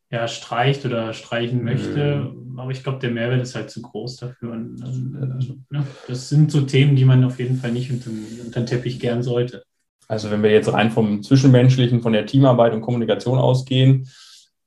ja, 0.10 0.28
streicht 0.28 0.86
oder 0.86 1.14
streichen 1.14 1.64
möchte. 1.64 2.32
Mhm. 2.34 2.60
Aber 2.60 2.72
ich 2.72 2.84
glaube, 2.84 3.00
der 3.00 3.12
Mehrwert 3.12 3.42
ist 3.42 3.54
halt 3.54 3.70
zu 3.70 3.82
groß 3.84 4.18
dafür. 4.18 4.54
Und, 4.54 4.82
also, 4.84 5.56
ne, 5.70 5.86
das 6.08 6.30
sind 6.30 6.52
so 6.52 6.62
Themen, 6.62 6.96
die 6.96 7.06
man 7.06 7.24
auf 7.24 7.38
jeden 7.38 7.58
Fall 7.58 7.72
nicht 7.72 7.92
unter, 7.92 8.10
unter 8.44 8.62
den 8.62 8.66
Teppich 8.66 9.00
gern 9.00 9.22
sollte. 9.22 9.64
Also 10.08 10.32
wenn 10.32 10.44
wir 10.44 10.52
jetzt 10.52 10.72
rein 10.72 10.92
vom 10.92 11.24
Zwischenmenschlichen, 11.24 12.02
von 12.02 12.14
der 12.14 12.26
Teamarbeit 12.26 12.74
und 12.74 12.82
Kommunikation 12.82 13.40
ausgehen, 13.40 14.08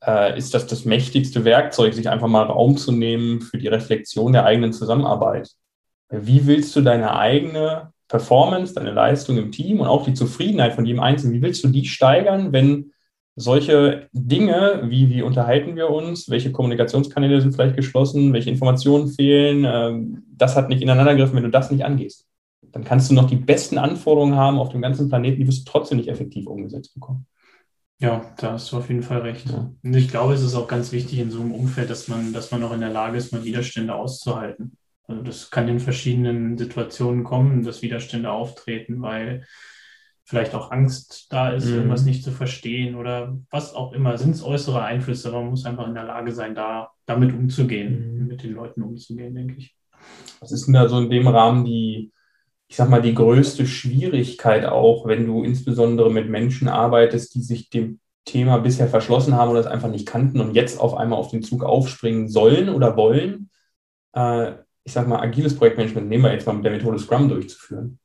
äh, 0.04 0.36
ist 0.36 0.54
das 0.54 0.66
das 0.66 0.84
mächtigste 0.84 1.44
Werkzeug, 1.44 1.94
sich 1.94 2.08
einfach 2.08 2.28
mal 2.28 2.44
Raum 2.44 2.76
zu 2.76 2.92
nehmen 2.92 3.40
für 3.40 3.58
die 3.58 3.68
Reflexion 3.68 4.32
der 4.32 4.44
eigenen 4.44 4.72
Zusammenarbeit. 4.72 5.50
Wie 6.10 6.46
willst 6.46 6.74
du 6.74 6.80
deine 6.80 7.16
eigene 7.16 7.92
Performance, 8.08 8.74
deine 8.74 8.92
Leistung 8.92 9.36
im 9.36 9.52
Team 9.52 9.80
und 9.80 9.86
auch 9.86 10.04
die 10.04 10.14
Zufriedenheit 10.14 10.74
von 10.74 10.86
jedem 10.86 11.00
Einzelnen, 11.00 11.34
wie 11.34 11.42
willst 11.42 11.62
du 11.62 11.68
die 11.68 11.84
steigern, 11.84 12.52
wenn 12.52 12.92
solche 13.36 14.08
Dinge, 14.12 14.82
wie, 14.84 15.10
wie 15.10 15.22
unterhalten 15.22 15.76
wir 15.76 15.90
uns, 15.90 16.28
welche 16.28 16.50
Kommunikationskanäle 16.50 17.40
sind 17.40 17.54
vielleicht 17.54 17.76
geschlossen, 17.76 18.32
welche 18.32 18.50
Informationen 18.50 19.08
fehlen, 19.08 19.64
ähm, 19.64 20.24
das 20.36 20.56
hat 20.56 20.68
nicht 20.68 20.82
ineinander 20.82 21.14
gegriffen, 21.14 21.36
wenn 21.36 21.44
du 21.44 21.50
das 21.50 21.70
nicht 21.70 21.84
angehst. 21.84 22.27
Dann 22.62 22.84
kannst 22.84 23.10
du 23.10 23.14
noch 23.14 23.28
die 23.28 23.36
besten 23.36 23.78
Anforderungen 23.78 24.36
haben 24.36 24.58
auf 24.58 24.68
dem 24.68 24.82
ganzen 24.82 25.08
Planeten, 25.08 25.40
die 25.40 25.46
wirst 25.46 25.66
du 25.66 25.70
trotzdem 25.70 25.98
nicht 25.98 26.08
effektiv 26.08 26.46
umgesetzt 26.46 26.94
bekommen. 26.94 27.26
Ja, 28.00 28.32
da 28.38 28.52
hast 28.52 28.70
du 28.70 28.76
auf 28.76 28.88
jeden 28.88 29.02
Fall 29.02 29.22
recht. 29.22 29.50
Ja. 29.50 29.72
Und 29.82 29.94
ich 29.94 30.08
glaube, 30.08 30.32
es 30.32 30.42
ist 30.42 30.54
auch 30.54 30.68
ganz 30.68 30.92
wichtig 30.92 31.18
in 31.18 31.30
so 31.30 31.40
einem 31.40 31.52
Umfeld, 31.52 31.90
dass 31.90 32.06
man, 32.06 32.32
dass 32.32 32.52
man 32.52 32.62
auch 32.62 32.72
in 32.72 32.80
der 32.80 32.90
Lage 32.90 33.16
ist, 33.16 33.32
mal 33.32 33.44
Widerstände 33.44 33.94
auszuhalten. 33.94 34.76
Also 35.08 35.22
das 35.22 35.50
kann 35.50 35.66
in 35.68 35.80
verschiedenen 35.80 36.56
Situationen 36.58 37.24
kommen, 37.24 37.64
dass 37.64 37.82
Widerstände 37.82 38.30
auftreten, 38.30 39.02
weil 39.02 39.46
vielleicht 40.24 40.54
auch 40.54 40.70
Angst 40.70 41.26
da 41.30 41.50
ist, 41.50 41.66
mhm. 41.66 41.74
irgendwas 41.74 42.04
nicht 42.04 42.22
zu 42.22 42.30
verstehen 42.30 42.94
oder 42.94 43.38
was 43.50 43.74
auch 43.74 43.92
immer. 43.94 44.16
Sind 44.18 44.34
es 44.34 44.44
äußere 44.44 44.82
Einflüsse, 44.82 45.28
aber 45.28 45.40
man 45.40 45.50
muss 45.50 45.64
einfach 45.64 45.88
in 45.88 45.94
der 45.94 46.04
Lage 46.04 46.32
sein, 46.32 46.54
da 46.54 46.90
damit 47.06 47.32
umzugehen, 47.32 48.18
mhm. 48.18 48.26
mit 48.26 48.42
den 48.42 48.52
Leuten 48.52 48.82
umzugehen, 48.82 49.34
denke 49.34 49.54
ich. 49.56 49.74
Was 50.40 50.52
ist 50.52 50.66
denn 50.66 50.74
da 50.74 50.88
so 50.88 51.00
in 51.00 51.10
dem 51.10 51.26
Rahmen 51.26 51.64
die 51.64 52.12
ich 52.68 52.76
sag 52.76 52.88
mal, 52.90 53.02
die 53.02 53.14
größte 53.14 53.66
Schwierigkeit 53.66 54.66
auch, 54.66 55.06
wenn 55.06 55.26
du 55.26 55.42
insbesondere 55.42 56.12
mit 56.12 56.28
Menschen 56.28 56.68
arbeitest, 56.68 57.34
die 57.34 57.42
sich 57.42 57.70
dem 57.70 58.00
Thema 58.26 58.58
bisher 58.58 58.88
verschlossen 58.88 59.34
haben 59.34 59.50
oder 59.50 59.60
es 59.60 59.66
einfach 59.66 59.88
nicht 59.88 60.06
kannten 60.06 60.40
und 60.40 60.54
jetzt 60.54 60.78
auf 60.78 60.94
einmal 60.94 61.18
auf 61.18 61.30
den 61.30 61.42
Zug 61.42 61.64
aufspringen 61.64 62.28
sollen 62.28 62.68
oder 62.68 62.96
wollen. 62.96 63.48
Äh, 64.14 64.52
ich 64.84 64.92
sag 64.92 65.08
mal, 65.08 65.20
agiles 65.20 65.56
Projektmanagement 65.56 66.08
nehmen 66.08 66.24
wir 66.24 66.32
jetzt 66.32 66.46
mal 66.46 66.52
mit 66.52 66.64
der 66.64 66.72
Methode 66.72 66.98
Scrum 66.98 67.28
durchzuführen. 67.28 67.98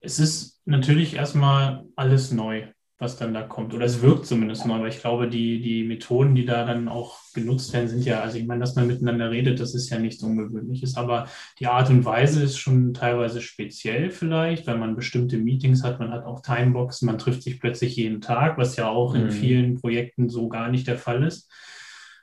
Es 0.00 0.18
ist 0.18 0.60
natürlich 0.64 1.14
erstmal 1.14 1.84
alles 1.96 2.32
neu 2.32 2.66
was 3.04 3.16
dann 3.16 3.34
da 3.34 3.42
kommt. 3.42 3.74
Oder 3.74 3.84
es 3.84 4.02
wirkt 4.02 4.26
zumindest 4.26 4.66
neu, 4.66 4.80
weil 4.80 4.88
ich 4.88 5.00
glaube, 5.00 5.28
die, 5.28 5.60
die 5.60 5.84
Methoden, 5.84 6.34
die 6.34 6.46
da 6.46 6.64
dann 6.64 6.88
auch 6.88 7.18
genutzt 7.34 7.72
werden, 7.72 7.88
sind 7.88 8.04
ja, 8.04 8.20
also 8.20 8.38
ich 8.38 8.46
meine, 8.46 8.60
dass 8.60 8.74
man 8.74 8.86
miteinander 8.86 9.30
redet, 9.30 9.60
das 9.60 9.74
ist 9.74 9.90
ja 9.90 9.98
nichts 9.98 10.22
Ungewöhnliches, 10.22 10.96
aber 10.96 11.28
die 11.60 11.66
Art 11.66 11.90
und 11.90 12.04
Weise 12.04 12.42
ist 12.42 12.56
schon 12.56 12.94
teilweise 12.94 13.40
speziell 13.40 14.10
vielleicht, 14.10 14.66
weil 14.66 14.78
man 14.78 14.96
bestimmte 14.96 15.36
Meetings 15.36 15.84
hat, 15.84 16.00
man 16.00 16.10
hat 16.10 16.24
auch 16.24 16.40
Timeboxen, 16.40 17.06
man 17.06 17.18
trifft 17.18 17.42
sich 17.42 17.60
plötzlich 17.60 17.94
jeden 17.96 18.20
Tag, 18.20 18.58
was 18.58 18.76
ja 18.76 18.88
auch 18.88 19.14
mhm. 19.14 19.20
in 19.20 19.30
vielen 19.30 19.74
Projekten 19.80 20.28
so 20.28 20.48
gar 20.48 20.70
nicht 20.70 20.86
der 20.88 20.98
Fall 20.98 21.22
ist. 21.22 21.50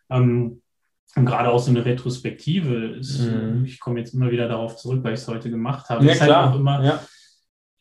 Ähm, 0.10 0.62
und 1.16 1.26
gerade 1.26 1.50
auch 1.50 1.60
so 1.60 1.72
eine 1.72 1.86
Retrospektive 1.86 2.96
ist, 2.96 3.20
mhm. 3.20 3.66
ich 3.66 3.80
komme 3.80 4.00
jetzt 4.00 4.14
immer 4.14 4.32
wieder 4.32 4.48
darauf 4.48 4.78
zurück, 4.78 5.04
weil 5.04 5.14
ich 5.14 5.20
es 5.20 5.28
heute 5.28 5.50
gemacht 5.50 5.90
habe, 5.90 6.06
ja, 6.06 6.14
ist 6.14 6.22
halt 6.22 6.32
auch 6.32 6.56
immer, 6.56 6.84
ja 6.84 7.02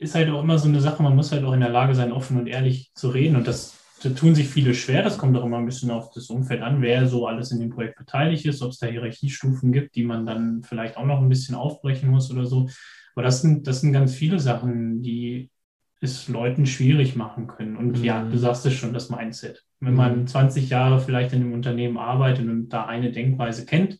ist 0.00 0.14
halt 0.14 0.30
auch 0.30 0.42
immer 0.42 0.58
so 0.58 0.66
eine 0.66 0.80
Sache, 0.80 1.02
man 1.02 1.14
muss 1.14 1.30
halt 1.30 1.44
auch 1.44 1.52
in 1.52 1.60
der 1.60 1.68
Lage 1.68 1.94
sein, 1.94 2.10
offen 2.10 2.38
und 2.38 2.46
ehrlich 2.46 2.90
zu 2.94 3.10
reden. 3.10 3.36
Und 3.36 3.46
das, 3.46 3.78
da 4.02 4.08
tun 4.08 4.34
sich 4.34 4.48
viele 4.48 4.74
schwer. 4.74 5.02
Das 5.02 5.18
kommt 5.18 5.36
auch 5.36 5.44
immer 5.44 5.58
ein 5.58 5.66
bisschen 5.66 5.90
auf 5.90 6.10
das 6.14 6.30
Umfeld 6.30 6.62
an, 6.62 6.80
wer 6.80 7.06
so 7.06 7.26
alles 7.26 7.52
in 7.52 7.60
dem 7.60 7.68
Projekt 7.68 7.98
beteiligt 7.98 8.46
ist, 8.46 8.62
ob 8.62 8.70
es 8.70 8.78
da 8.78 8.86
Hierarchiestufen 8.86 9.72
gibt, 9.72 9.94
die 9.94 10.02
man 10.02 10.24
dann 10.24 10.62
vielleicht 10.62 10.96
auch 10.96 11.04
noch 11.04 11.20
ein 11.20 11.28
bisschen 11.28 11.54
aufbrechen 11.54 12.08
muss 12.08 12.30
oder 12.30 12.46
so. 12.46 12.68
Aber 13.14 13.22
das 13.22 13.42
sind, 13.42 13.66
das 13.66 13.82
sind 13.82 13.92
ganz 13.92 14.14
viele 14.14 14.40
Sachen, 14.40 15.02
die 15.02 15.50
es 16.00 16.28
Leuten 16.28 16.64
schwierig 16.64 17.14
machen 17.14 17.46
können. 17.46 17.76
Und 17.76 17.98
mhm. 17.98 18.04
ja, 18.04 18.24
du 18.24 18.38
sagst 18.38 18.64
es 18.64 18.72
schon, 18.72 18.94
das 18.94 19.10
Mindset. 19.10 19.66
Wenn 19.80 19.94
man 19.94 20.26
20 20.26 20.64
mhm. 20.64 20.68
Jahre 20.70 21.00
vielleicht 21.00 21.34
in 21.34 21.42
einem 21.42 21.52
Unternehmen 21.52 21.98
arbeitet 21.98 22.48
und 22.48 22.70
da 22.70 22.86
eine 22.86 23.12
Denkweise 23.12 23.66
kennt, 23.66 23.98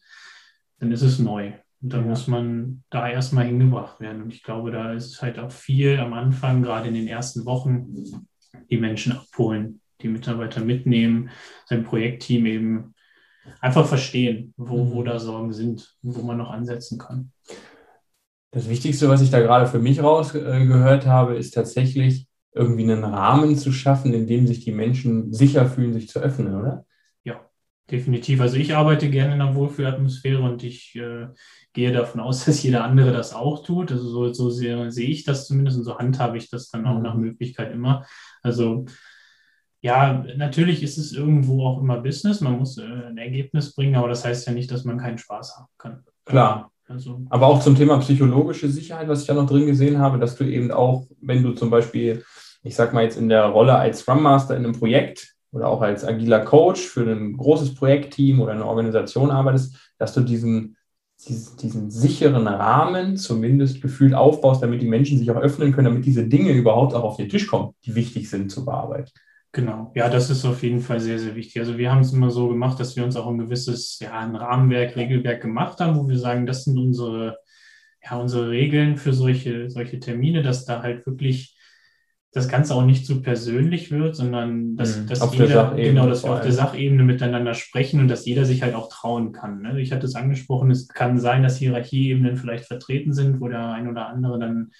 dann 0.79 0.93
ist 0.93 1.03
es 1.03 1.19
neu. 1.19 1.53
Und 1.83 1.93
da 1.93 1.99
ja. 1.99 2.03
muss 2.03 2.27
man 2.27 2.83
da 2.90 3.09
erstmal 3.09 3.47
hingebracht 3.47 4.01
werden. 4.01 4.23
Und 4.23 4.33
ich 4.33 4.43
glaube, 4.43 4.71
da 4.71 4.93
ist 4.93 5.23
halt 5.23 5.38
auch 5.38 5.51
viel 5.51 5.99
am 5.99 6.12
Anfang, 6.12 6.62
gerade 6.62 6.88
in 6.88 6.95
den 6.95 7.09
ersten 7.09 7.45
Wochen, 7.47 7.95
die 8.71 8.77
Menschen 8.77 9.12
abholen, 9.12 9.81
die 10.03 10.09
Mitarbeiter 10.09 10.61
mitnehmen, 10.61 11.31
sein 11.66 11.85
Projektteam 11.85 12.47
eben 12.47 12.95
einfach 13.61 13.87
verstehen, 13.87 14.55
wo, 14.57 14.90
wo 14.93 15.01
mhm. 15.01 15.05
da 15.07 15.19
Sorgen 15.19 15.53
sind, 15.53 15.97
wo 16.03 16.23
man 16.23 16.38
noch 16.38 16.51
ansetzen 16.51 16.99
kann. 16.99 17.33
Das 18.53 18.69
Wichtigste, 18.69 19.09
was 19.09 19.23
ich 19.23 19.31
da 19.31 19.40
gerade 19.40 19.66
für 19.66 19.79
mich 19.79 20.03
rausgehört 20.03 21.07
habe, 21.07 21.37
ist 21.37 21.55
tatsächlich 21.55 22.27
irgendwie 22.53 22.83
einen 22.83 23.05
Rahmen 23.05 23.57
zu 23.57 23.71
schaffen, 23.71 24.12
in 24.12 24.27
dem 24.27 24.47
sich 24.47 24.64
die 24.64 24.73
Menschen 24.73 25.33
sicher 25.33 25.66
fühlen, 25.66 25.93
sich 25.93 26.09
zu 26.09 26.19
öffnen, 26.19 26.55
oder? 26.57 26.85
Definitiv. 27.90 28.40
Also 28.40 28.57
ich 28.57 28.76
arbeite 28.76 29.11
gerne 29.11 29.35
in 29.35 29.40
einer 29.40 29.55
Wohlfühlatmosphäre 29.57 30.40
und 30.42 30.62
ich 30.62 30.94
äh, 30.94 31.26
gehe 31.72 31.92
davon 31.92 32.20
aus, 32.20 32.44
dass 32.46 32.62
jeder 32.62 32.85
andere 32.85 33.12
das 33.12 33.35
auch 33.35 33.64
tut. 33.64 33.90
Also 33.90 34.09
so, 34.09 34.33
so 34.33 34.50
sehe, 34.50 34.90
sehe 34.92 35.09
ich 35.09 35.24
das 35.24 35.46
zumindest 35.46 35.79
und 35.79 35.85
so 35.85 35.98
handhabe 35.98 36.38
ich 36.38 36.50
das 36.50 36.70
dann 36.70 36.87
auch 36.87 36.96
mhm. 36.96 37.03
nach 37.03 37.14
Möglichkeit 37.14 37.72
immer. 37.72 38.07
Also 38.42 38.87
ja, 39.83 40.24
natürlich 40.37 40.83
ist 40.83 40.98
es 40.98 41.12
irgendwo 41.12 41.66
auch 41.66 41.81
immer 41.81 42.00
Business. 42.00 42.40
Man 42.40 42.59
muss 42.59 42.79
äh, 42.79 42.83
ein 42.83 43.18
Ergebnis 43.18 43.74
bringen, 43.74 43.96
aber 43.96 44.09
das 44.09 44.24
heißt 44.24 44.46
ja 44.46 44.53
nicht, 44.53 44.70
dass 44.70 44.85
man 44.85 44.98
keinen 44.98 45.18
Spaß 45.18 45.57
haben 45.57 45.68
kann. 45.79 46.05
Klar. 46.24 46.70
Also, 46.87 47.22
aber 47.31 47.46
auch 47.46 47.61
zum 47.61 47.76
Thema 47.76 47.98
psychologische 47.98 48.68
Sicherheit, 48.68 49.09
was 49.09 49.20
ich 49.20 49.26
da 49.29 49.35
noch 49.35 49.48
drin 49.48 49.66
gesehen 49.66 49.98
habe, 49.98 50.18
dass 50.18 50.37
du 50.37 50.44
eben 50.44 50.72
auch, 50.72 51.07
wenn 51.20 51.42
du 51.42 51.53
zum 51.53 51.70
Beispiel, 51.70 52.24
ich 52.64 52.74
sag 52.74 52.92
mal 52.92 53.05
jetzt 53.05 53.16
in 53.16 53.29
der 53.29 53.44
Rolle 53.44 53.76
als 53.76 54.00
Scrum 54.00 54.22
Master 54.22 54.57
in 54.57 54.64
einem 54.64 54.79
Projekt 54.79 55.37
oder 55.53 55.69
auch 55.69 55.83
als 55.83 56.05
agiler 56.05 56.41
Coach 56.41 56.81
für 56.81 57.03
ein 57.03 57.37
großes 57.37 57.75
Projektteam 57.75 58.41
oder 58.41 58.53
eine 58.53 58.67
Organisation 58.67 59.31
arbeitest, 59.31 59.77
dass 59.99 60.15
du 60.15 60.21
diesen, 60.21 60.77
diesen, 61.27 61.57
diesen 61.57 61.91
sicheren 61.91 62.47
Rahmen 62.47 63.17
zumindest 63.17 63.83
gefühlt 63.83 64.15
aufbaust, 64.15 64.63
damit 64.63 64.83
die 64.83 64.89
Menschen 64.89 65.19
sich 65.19 65.31
auch 65.31 65.41
öffnen 65.41 65.73
können, 65.73 65.87
damit 65.87 66.07
diese 66.07 66.27
Dinge 66.27 66.53
überhaupt 66.53 66.95
auch 66.95 67.05
auf 67.05 67.17
den 67.17 67.29
Tisch 67.29 67.47
kommen, 67.47 67.75
die 67.85 67.95
wichtig 67.95 68.31
sind 68.31 68.51
zu 68.51 68.65
bearbeiten. 68.65 69.11
Genau, 69.53 69.91
ja, 69.97 70.09
das 70.09 70.31
ist 70.31 70.45
auf 70.45 70.63
jeden 70.63 70.81
Fall 70.81 71.01
sehr, 71.01 71.19
sehr 71.19 71.35
wichtig. 71.35 71.59
Also 71.59 71.77
wir 71.77 71.91
haben 71.91 72.03
es 72.03 72.13
immer 72.13 72.31
so 72.31 72.49
gemacht, 72.49 72.79
dass 72.79 72.95
wir 72.95 73.05
uns 73.05 73.17
auch 73.17 73.27
ein 73.27 73.39
gewisses, 73.39 73.99
ja, 73.99 74.17
ein 74.17 74.37
Rahmenwerk, 74.37 74.95
Regelwerk 74.95 75.43
gemacht 75.43 75.81
haben, 75.81 75.97
wo 75.97 76.09
wir 76.09 76.19
sagen, 76.19 76.47
das 76.47 76.65
sind 76.65 76.79
unsere, 76.79 77.37
ja, 78.05 78.17
unsere 78.17 78.49
Regeln 78.51 78.97
für 78.97 79.13
solche, 79.13 79.69
solche 79.69 79.99
Termine, 79.99 80.43
dass 80.43 80.67
da 80.67 80.83
halt 80.83 81.05
wirklich 81.05 81.57
das 82.33 82.49
Ganze 82.49 82.75
auch 82.75 82.85
nicht 82.85 83.07
zu 83.07 83.23
persönlich 83.23 83.90
wird, 83.90 84.14
sondern 84.14 84.77
dass, 84.77 84.99
mhm, 84.99 85.07
dass 85.09 85.35
jeder, 85.35 85.75
genau, 85.75 86.09
dass 86.09 86.23
wir 86.23 86.33
auf 86.33 86.43
der 86.43 86.53
Sachebene 86.53 87.03
miteinander 87.03 87.55
sprechen 87.55 88.01
und 88.01 88.09
dass 88.09 88.25
jeder 88.25 88.45
sich 88.45 88.62
halt 88.62 88.75
auch 88.75 88.88
trauen 88.88 89.33
kann. 89.33 89.62
Ne? 89.62 89.81
Ich 89.81 89.90
hatte 89.90 90.07
es 90.07 90.14
angesprochen, 90.14 90.71
es 90.71 90.87
kann 90.87 91.19
sein, 91.19 91.43
dass 91.43 91.57
Hierarchieebenen 91.57 92.37
vielleicht 92.37 92.66
vertreten 92.66 93.12
sind, 93.12 93.40
wo 93.40 93.49
der 93.49 93.73
ein 93.73 93.88
oder 93.88 94.07
andere 94.07 94.38
dann 94.38 94.71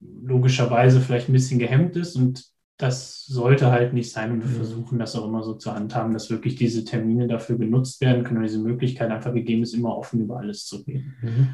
logischerweise 0.00 1.00
vielleicht 1.00 1.28
ein 1.28 1.34
bisschen 1.34 1.60
gehemmt 1.60 1.94
ist 1.94 2.16
und 2.16 2.44
das 2.78 3.24
sollte 3.26 3.70
halt 3.70 3.92
nicht 3.92 4.10
sein 4.10 4.32
und 4.32 4.40
wir 4.40 4.50
mhm. 4.50 4.56
versuchen 4.56 4.98
das 4.98 5.14
auch 5.14 5.28
immer 5.28 5.44
so 5.44 5.54
zu 5.54 5.72
handhaben, 5.72 6.12
dass 6.12 6.30
wirklich 6.30 6.56
diese 6.56 6.84
Termine 6.84 7.28
dafür 7.28 7.56
genutzt 7.56 8.00
werden 8.00 8.24
können 8.24 8.38
und 8.38 8.44
diese 8.44 8.58
Möglichkeit 8.58 9.10
einfach 9.12 9.32
gegeben 9.32 9.62
ist, 9.62 9.74
immer 9.74 9.96
offen 9.96 10.20
über 10.20 10.38
alles 10.38 10.66
zu 10.66 10.78
reden. 10.78 11.14
Mhm. 11.22 11.48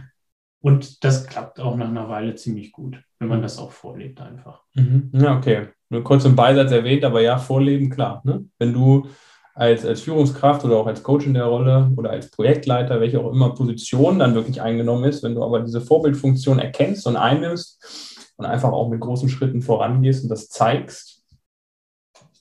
Und 0.60 1.04
das 1.04 1.26
klappt 1.26 1.60
auch 1.60 1.76
nach 1.76 1.88
einer 1.88 2.08
Weile 2.08 2.34
ziemlich 2.34 2.72
gut, 2.72 3.00
wenn 3.18 3.28
man 3.28 3.38
mhm. 3.38 3.42
das 3.42 3.58
auch 3.58 3.70
vorlebt 3.70 4.20
einfach. 4.20 4.62
Mhm. 4.74 5.10
Ja, 5.12 5.36
okay. 5.36 5.68
Nur 5.90 6.04
kurz 6.04 6.24
im 6.24 6.36
Beisatz 6.36 6.72
erwähnt, 6.72 7.04
aber 7.04 7.20
ja, 7.22 7.38
vorleben, 7.38 7.90
klar. 7.90 8.20
Ne? 8.24 8.44
Wenn 8.58 8.72
du 8.72 9.06
als, 9.54 9.84
als 9.84 10.02
Führungskraft 10.02 10.64
oder 10.64 10.76
auch 10.76 10.86
als 10.86 11.02
Coach 11.02 11.26
in 11.26 11.34
der 11.34 11.46
Rolle 11.46 11.90
oder 11.96 12.10
als 12.10 12.30
Projektleiter, 12.30 13.00
welche 13.00 13.20
auch 13.20 13.32
immer 13.32 13.54
Position 13.54 14.18
dann 14.18 14.34
wirklich 14.34 14.60
eingenommen 14.60 15.04
ist, 15.04 15.22
wenn 15.22 15.34
du 15.34 15.42
aber 15.42 15.60
diese 15.60 15.80
Vorbildfunktion 15.80 16.58
erkennst 16.58 17.06
und 17.06 17.16
einnimmst 17.16 18.32
und 18.36 18.46
einfach 18.46 18.70
auch 18.70 18.88
mit 18.88 19.00
großen 19.00 19.28
Schritten 19.28 19.62
vorangehst 19.62 20.22
und 20.22 20.28
das 20.28 20.48
zeigst, 20.48 21.17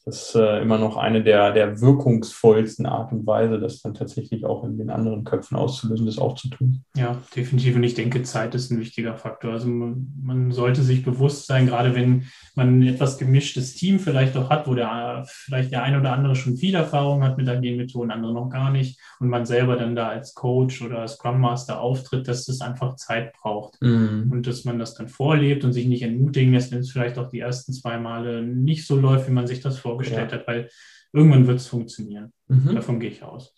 das 0.08 0.30
ist 0.30 0.36
äh, 0.36 0.62
immer 0.62 0.78
noch 0.78 0.96
eine 0.96 1.22
der, 1.22 1.52
der 1.52 1.82
wirkungsvollsten 1.82 2.86
Art 2.86 3.12
und 3.12 3.28
Weise, 3.28 3.60
das 3.60 3.82
dann 3.82 3.94
tatsächlich 3.94 4.46
auch 4.46 4.64
in 4.64 4.78
den 4.78 4.90
anderen 4.90 5.26
Köpfen 5.26 5.58
auszulösen, 5.58 6.06
das 6.06 6.18
auch 6.18 6.36
zu 6.36 6.48
tun. 6.48 6.86
Ja, 6.96 7.18
definitiv. 7.36 7.76
Und 7.76 7.84
ich 7.84 7.94
denke, 7.94 8.24
Zeit 8.24 8.56
ist 8.56 8.72
ein 8.72 8.80
wichtiger 8.80 9.16
Faktor. 9.16 9.52
Also 9.52 9.68
man, 9.68 10.14
man 10.24 10.52
sollte 10.54 10.82
sich 10.82 11.04
bewusst 11.04 11.46
sein, 11.46 11.68
gerade 11.68 11.94
wenn 11.94 12.24
man 12.56 12.80
ein 12.80 12.88
etwas 12.88 13.18
gemischtes 13.18 13.76
Team 13.76 14.00
vielleicht 14.00 14.38
auch 14.38 14.50
hat, 14.50 14.66
wo 14.66 14.76
der 14.76 15.26
vielleicht 15.28 15.74
der 15.74 15.84
eine 15.84 16.00
oder 16.00 16.14
andere 16.14 16.38
schon 16.38 16.56
viel 16.56 16.76
Erfahrung 16.76 17.22
hat 17.26 17.38
mit 17.38 17.50
agilen 17.50 17.76
Methoden, 17.76 18.10
andere 18.10 18.34
noch 18.34 18.50
gar 18.50 18.72
nicht, 18.72 19.02
und 19.20 19.28
man 19.28 19.46
selber 19.46 19.76
dann 19.76 19.98
da 19.98 20.08
als 20.08 20.34
Coach 20.36 20.82
oder 20.82 21.06
Scrum 21.10 21.42
Master 21.42 21.82
auftritt, 21.82 22.30
dass 22.30 22.46
das 22.46 22.62
einfach 22.62 22.96
Zeit 22.96 23.34
braucht. 23.34 23.82
Mhm. 23.82 24.30
Und 24.32 24.48
dass 24.48 24.64
man 24.64 24.80
das 24.80 24.94
dann 24.94 25.10
vorlebt 25.10 25.66
und 25.66 25.74
sich 25.74 25.86
nicht 25.86 26.04
entmutigen 26.04 26.54
lässt, 26.54 26.72
wenn 26.72 26.80
es 26.80 26.92
vielleicht 26.92 27.18
auch 27.18 27.30
die 27.30 27.42
ersten 27.42 27.74
zwei 27.74 27.98
Male 27.98 28.42
nicht 28.42 28.88
so 28.88 28.96
läuft, 28.96 29.28
wie 29.28 29.34
man 29.34 29.48
sich 29.48 29.60
das 29.60 29.78
vorstellt 29.78 29.97
vorgestellt 29.98 30.32
ja. 30.32 30.38
hat, 30.38 30.48
weil 30.48 30.70
irgendwann 31.12 31.48
wird 31.48 31.60
es 31.60 31.68
funktionieren. 31.68 32.32
Mhm. 32.48 32.76
Davon 32.76 33.00
gehe 33.00 33.10
ich 33.10 33.24
aus. 33.24 33.54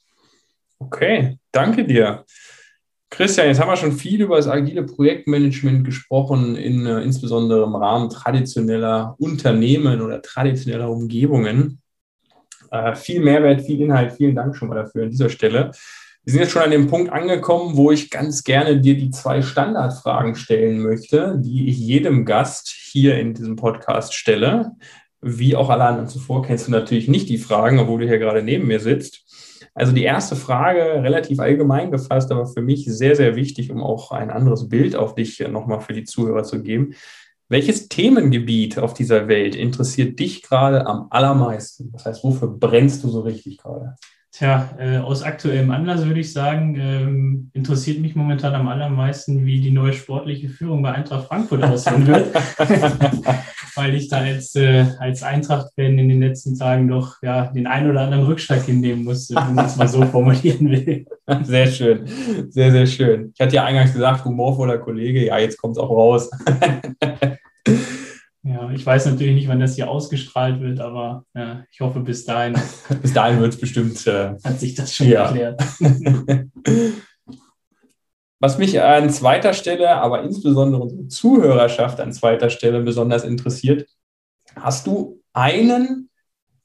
Okay, 0.80 1.38
danke 1.52 1.86
dir. 1.86 2.24
Christian, 3.12 3.48
jetzt 3.48 3.60
haben 3.60 3.70
wir 3.70 3.76
schon 3.76 3.92
viel 3.92 4.22
über 4.22 4.38
das 4.38 4.48
agile 4.48 4.84
Projektmanagement 4.84 5.84
gesprochen, 5.84 6.56
in, 6.56 6.86
äh, 6.86 7.02
insbesondere 7.02 7.64
im 7.64 7.76
Rahmen 7.76 8.10
traditioneller 8.10 9.16
Unternehmen 9.18 10.02
oder 10.02 10.22
traditioneller 10.22 10.90
Umgebungen. 10.90 11.82
Äh, 12.72 12.96
viel 12.96 13.20
Mehrwert, 13.20 13.62
viel 13.62 13.82
Inhalt. 13.82 14.14
Vielen 14.14 14.36
Dank 14.36 14.56
schon 14.56 14.70
mal 14.70 14.76
dafür 14.76 15.04
an 15.04 15.10
dieser 15.10 15.30
Stelle. 15.30 15.72
Wir 16.24 16.34
sind 16.34 16.42
jetzt 16.42 16.52
schon 16.52 16.62
an 16.62 16.72
dem 16.72 16.88
Punkt 16.88 17.12
angekommen, 17.12 17.76
wo 17.76 17.92
ich 17.92 18.12
ganz 18.12 18.44
gerne 18.44 18.80
dir 18.80 18.96
die 18.96 19.10
zwei 19.10 19.42
Standardfragen 19.42 20.36
stellen 20.36 20.80
möchte, 20.80 21.36
die 21.40 21.68
ich 21.68 21.80
jedem 21.80 22.26
Gast 22.26 22.70
hier 22.70 23.20
in 23.20 23.34
diesem 23.34 23.56
Podcast 23.56 24.14
stelle 24.14 24.74
wie 25.22 25.56
auch 25.56 25.70
alle 25.70 25.84
anderen 25.86 26.08
zuvor, 26.08 26.44
kennst 26.44 26.68
du 26.68 26.72
natürlich 26.72 27.08
nicht 27.08 27.30
die 27.30 27.38
Fragen, 27.38 27.80
obwohl 27.80 28.02
du 28.02 28.08
hier 28.08 28.20
gerade 28.20 28.44
neben 28.44 28.68
mir 28.68 28.80
sitzt. 28.80 29.26
Also 29.74 29.92
die 29.92 30.04
erste 30.04 30.36
Frage, 30.36 31.04
relativ 31.04 31.40
allgemein 31.40 31.92
gefasst, 31.92 32.32
aber 32.32 32.46
für 32.46 32.62
mich 32.62 32.86
sehr, 32.86 33.16
sehr 33.16 33.36
wichtig, 33.36 33.72
um 33.72 33.84
auch 33.84 34.12
ein 34.12 34.30
anderes 34.30 34.70
Bild 34.70 34.96
auf 34.96 35.16
dich 35.16 35.40
nochmal 35.40 35.82
für 35.82 35.94
die 35.94 36.06
Zuhörer 36.06 36.44
zu 36.44 36.62
geben. 36.62 36.94
Welches 37.50 37.90
Themengebiet 37.90 38.78
auf 38.78 38.94
dieser 38.94 39.28
Welt 39.28 39.56
interessiert 39.56 40.20
dich 40.20 40.44
gerade 40.44 40.86
am 40.86 41.08
allermeisten? 41.10 41.92
Das 41.92 42.06
heißt, 42.06 42.24
wofür 42.24 42.48
brennst 42.48 43.04
du 43.04 43.10
so 43.10 43.22
richtig 43.22 43.58
gerade? 43.58 43.96
Tja, 44.40 44.70
äh, 44.80 44.98
aus 45.00 45.22
aktuellem 45.22 45.70
Anlass 45.70 46.06
würde 46.06 46.22
ich 46.22 46.32
sagen, 46.32 46.78
ähm, 46.80 47.52
interessiert 47.52 48.00
mich 48.00 48.16
momentan 48.16 48.56
am 48.56 48.70
allermeisten, 48.70 49.46
wie 49.46 49.60
die 49.60 49.72
neue 49.72 49.92
sportliche 49.92 50.48
Führung 50.48 50.82
bei 50.82 50.94
Eintracht 50.94 51.28
Frankfurt 51.28 51.62
aussehen 51.62 52.08
wird. 52.08 52.34
Weil 53.76 53.96
ich 53.96 54.08
da 54.08 54.20
als, 54.20 54.56
äh, 54.56 54.86
als 54.98 55.24
Eintracht-Fan 55.24 56.00
in 56.00 56.08
den 56.08 56.22
letzten 56.22 56.58
Tagen 56.58 56.88
doch 56.88 57.22
ja, 57.22 57.48
den 57.48 57.68
einen 57.68 57.92
oder 57.92 58.00
anderen 58.00 58.24
Rückschlag 58.24 58.64
hinnehmen 58.64 59.04
musste, 59.04 59.36
wenn 59.36 59.56
man 59.56 59.66
es 59.66 59.76
mal 59.76 59.90
so 59.90 60.06
formulieren 60.06 60.70
will. 60.70 61.06
Sehr 61.44 61.68
schön, 61.68 62.08
sehr, 62.50 62.72
sehr 62.72 62.88
schön. 62.88 63.34
Ich 63.36 63.42
hatte 63.42 63.58
ja 63.58 63.66
eingangs 63.66 63.92
gesagt, 63.92 64.24
humorvoller 64.24 64.78
Kollege, 64.78 65.26
ja, 65.26 65.38
jetzt 65.38 65.58
kommt 65.58 65.76
es 65.76 65.84
auch 65.84 65.90
raus. 65.90 66.30
Ja, 68.50 68.72
ich 68.72 68.84
weiß 68.84 69.06
natürlich 69.06 69.36
nicht, 69.36 69.48
wann 69.48 69.60
das 69.60 69.76
hier 69.76 69.88
ausgestrahlt 69.92 70.60
wird, 70.60 70.80
aber 70.80 71.24
ja, 71.36 71.66
ich 71.72 71.82
hoffe, 71.82 72.00
bis 72.00 72.26
dahin. 72.26 72.60
bis 73.02 73.14
dahin 73.14 73.40
wird 73.40 73.54
es 73.54 73.60
bestimmt. 73.60 74.08
Äh, 74.08 74.38
hat 74.44 74.60
sich 74.60 74.74
das 74.74 74.96
schon 74.96 75.08
ja. 75.08 75.26
erklärt. 75.26 75.62
Was 78.40 78.58
mich 78.58 78.82
an 78.82 79.12
zweiter 79.12 79.54
Stelle, 79.54 79.92
aber 79.98 80.24
insbesondere 80.24 80.82
unsere 80.82 81.08
Zuhörerschaft 81.10 82.00
an 82.00 82.12
zweiter 82.12 82.50
Stelle 82.50 82.82
besonders 82.82 83.24
interessiert, 83.24 83.88
hast 84.56 84.88
du 84.88 85.22
einen 85.34 86.10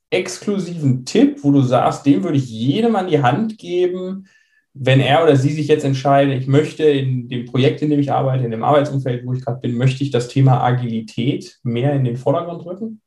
exklusiven 0.08 1.04
Tipp, 1.04 1.40
wo 1.42 1.50
du 1.50 1.60
sagst, 1.60 2.06
den 2.06 2.22
würde 2.22 2.38
ich 2.38 2.48
jedem 2.48 2.96
an 2.96 3.08
die 3.08 3.20
Hand 3.20 3.58
geben, 3.58 4.26
wenn 4.74 4.98
er 4.98 5.22
oder 5.22 5.36
sie 5.36 5.52
sich 5.52 5.68
jetzt 5.68 5.84
entscheidet, 5.84 6.40
ich 6.40 6.48
möchte 6.48 6.82
in 6.82 7.28
dem 7.28 7.46
Projekt, 7.46 7.80
in 7.80 7.90
dem 7.90 8.00
ich 8.00 8.10
arbeite, 8.10 8.44
in 8.44 8.50
dem 8.50 8.64
Arbeitsumfeld, 8.64 9.24
wo 9.24 9.32
ich 9.32 9.44
gerade 9.44 9.60
bin, 9.60 9.76
möchte 9.76 10.02
ich 10.02 10.10
das 10.10 10.26
Thema 10.26 10.62
Agilität 10.62 11.60
mehr 11.62 11.92
in 11.94 12.04
den 12.04 12.16
Vordergrund 12.16 12.66
rücken? 12.66 13.00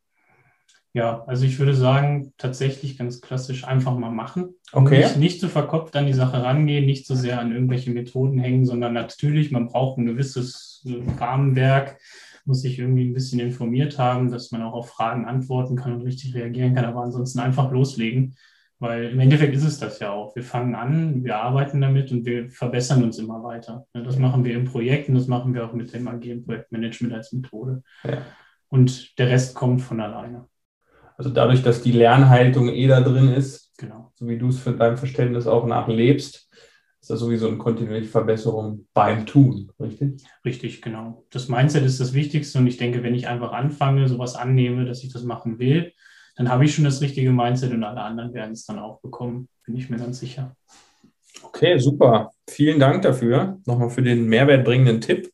Ja, 0.93 1.23
also 1.27 1.45
ich 1.45 1.59
würde 1.59 1.75
sagen, 1.75 2.33
tatsächlich 2.37 2.97
ganz 2.97 3.19
klassisch 3.19 3.65
einfach 3.65 3.95
mal 3.97 4.09
machen. 4.09 4.55
Okay. 4.71 4.99
Nicht, 4.99 5.17
nicht 5.17 5.39
zu 5.41 5.49
verkopft 5.49 5.95
an 5.97 6.07
die 6.07 6.13
Sache 6.13 6.41
rangehen, 6.41 6.85
nicht 6.85 7.05
so 7.05 7.15
sehr 7.15 7.39
an 7.39 7.51
irgendwelche 7.51 7.91
Methoden 7.91 8.39
hängen, 8.39 8.65
sondern 8.65 8.93
natürlich, 8.93 9.51
man 9.51 9.67
braucht 9.67 9.97
ein 9.97 10.05
gewisses 10.05 10.83
äh, 10.87 11.01
Rahmenwerk, 11.19 11.99
muss 12.45 12.61
sich 12.61 12.79
irgendwie 12.79 13.03
ein 13.03 13.13
bisschen 13.13 13.41
informiert 13.41 13.99
haben, 13.99 14.31
dass 14.31 14.51
man 14.51 14.63
auch 14.63 14.73
auf 14.73 14.89
Fragen 14.89 15.25
antworten 15.25 15.75
kann 15.75 15.93
und 15.93 16.01
richtig 16.01 16.33
reagieren 16.33 16.73
kann, 16.73 16.85
aber 16.85 17.01
ansonsten 17.01 17.39
einfach 17.39 17.69
loslegen 17.71 18.35
weil 18.79 19.05
im 19.05 19.19
Endeffekt 19.19 19.55
ist 19.55 19.63
es 19.63 19.79
das 19.79 19.99
ja 19.99 20.11
auch. 20.11 20.35
Wir 20.35 20.43
fangen 20.43 20.75
an, 20.75 21.23
wir 21.23 21.37
arbeiten 21.37 21.81
damit 21.81 22.11
und 22.11 22.25
wir 22.25 22.49
verbessern 22.49 23.03
uns 23.03 23.17
immer 23.17 23.43
weiter. 23.43 23.85
Das 23.93 24.17
machen 24.17 24.43
wir 24.43 24.53
im 24.53 24.65
Projekt 24.65 25.09
und 25.09 25.15
das 25.15 25.27
machen 25.27 25.53
wir 25.53 25.65
auch 25.65 25.73
mit 25.73 25.93
dem 25.93 26.07
agilen 26.07 26.45
Projektmanagement 26.45 27.13
als 27.13 27.31
Methode. 27.33 27.83
Ja. 28.03 28.21
Und 28.69 29.17
der 29.17 29.29
Rest 29.29 29.55
kommt 29.55 29.81
von 29.81 29.99
alleine. 29.99 30.47
Also 31.17 31.31
dadurch, 31.31 31.63
dass 31.63 31.81
die 31.81 31.91
Lernhaltung 31.91 32.69
eh 32.69 32.87
da 32.87 33.01
drin 33.01 33.29
ist, 33.29 33.75
genau. 33.77 34.11
so 34.15 34.27
wie 34.27 34.37
du 34.37 34.49
es 34.49 34.59
für 34.59 34.73
dein 34.73 34.97
Verständnis 34.97 35.47
auch 35.47 35.65
nachlebst, 35.65 36.47
ist 37.01 37.09
das 37.09 37.19
sowieso 37.19 37.47
eine 37.47 37.57
kontinuierliche 37.57 38.11
Verbesserung 38.11 38.87
beim 38.93 39.25
Tun, 39.25 39.71
richtig? 39.79 40.21
Richtig, 40.45 40.81
genau. 40.81 41.25
Das 41.31 41.47
Mindset 41.47 41.85
ist 41.85 41.99
das 41.99 42.13
Wichtigste 42.13 42.59
und 42.59 42.67
ich 42.67 42.77
denke, 42.77 43.01
wenn 43.01 43.15
ich 43.15 43.27
einfach 43.27 43.51
anfange, 43.51 44.07
sowas 44.07 44.35
annehme, 44.35 44.85
dass 44.85 45.03
ich 45.03 45.11
das 45.11 45.23
machen 45.23 45.57
will, 45.57 45.93
dann 46.37 46.49
habe 46.49 46.65
ich 46.65 46.75
schon 46.75 46.85
das 46.85 47.01
richtige 47.01 47.31
Mindset 47.31 47.73
und 47.73 47.83
alle 47.83 48.01
anderen 48.01 48.33
werden 48.33 48.51
es 48.51 48.65
dann 48.65 48.79
auch 48.79 49.01
bekommen, 49.01 49.49
bin 49.65 49.75
ich 49.75 49.89
mir 49.89 49.97
ganz 49.97 50.19
sicher. 50.19 50.55
Okay, 51.43 51.77
super. 51.79 52.31
Vielen 52.49 52.79
Dank 52.79 53.01
dafür. 53.01 53.59
Nochmal 53.65 53.89
für 53.89 54.03
den 54.03 54.27
mehrwertbringenden 54.27 55.01
Tipp. 55.01 55.31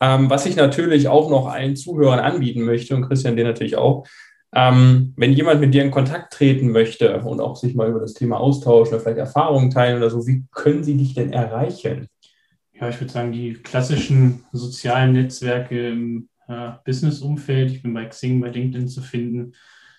Ähm, 0.00 0.28
was 0.28 0.46
ich 0.46 0.56
natürlich 0.56 1.08
auch 1.08 1.30
noch 1.30 1.46
allen 1.46 1.76
Zuhörern 1.76 2.18
anbieten 2.18 2.62
möchte 2.62 2.96
und 2.96 3.06
Christian 3.06 3.36
dir 3.36 3.44
natürlich 3.44 3.76
auch, 3.76 4.06
ähm, 4.52 5.14
wenn 5.16 5.32
jemand 5.32 5.60
mit 5.60 5.72
dir 5.72 5.82
in 5.82 5.90
Kontakt 5.90 6.32
treten 6.32 6.70
möchte 6.70 7.20
und 7.20 7.40
auch 7.40 7.56
sich 7.56 7.74
mal 7.74 7.88
über 7.88 8.00
das 8.00 8.14
Thema 8.14 8.38
austauschen 8.38 8.94
oder 8.94 9.02
vielleicht 9.02 9.18
Erfahrungen 9.18 9.70
teilen 9.70 9.98
oder 9.98 10.10
so, 10.10 10.26
wie 10.26 10.44
können 10.52 10.84
sie 10.84 10.96
dich 10.96 11.14
denn 11.14 11.32
erreichen? 11.32 12.08
Ja, 12.72 12.88
ich 12.88 13.00
würde 13.00 13.12
sagen, 13.12 13.32
die 13.32 13.54
klassischen 13.54 14.44
sozialen 14.52 15.12
Netzwerke 15.12 15.88
im 15.90 16.28
äh, 16.48 16.70
Business-Umfeld. 16.84 17.70
Ich 17.70 17.82
bin 17.82 17.94
bei 17.94 18.04
Xing, 18.06 18.40
bei 18.40 18.48
LinkedIn 18.48 18.88
zu 18.88 19.00
finden. 19.00 19.54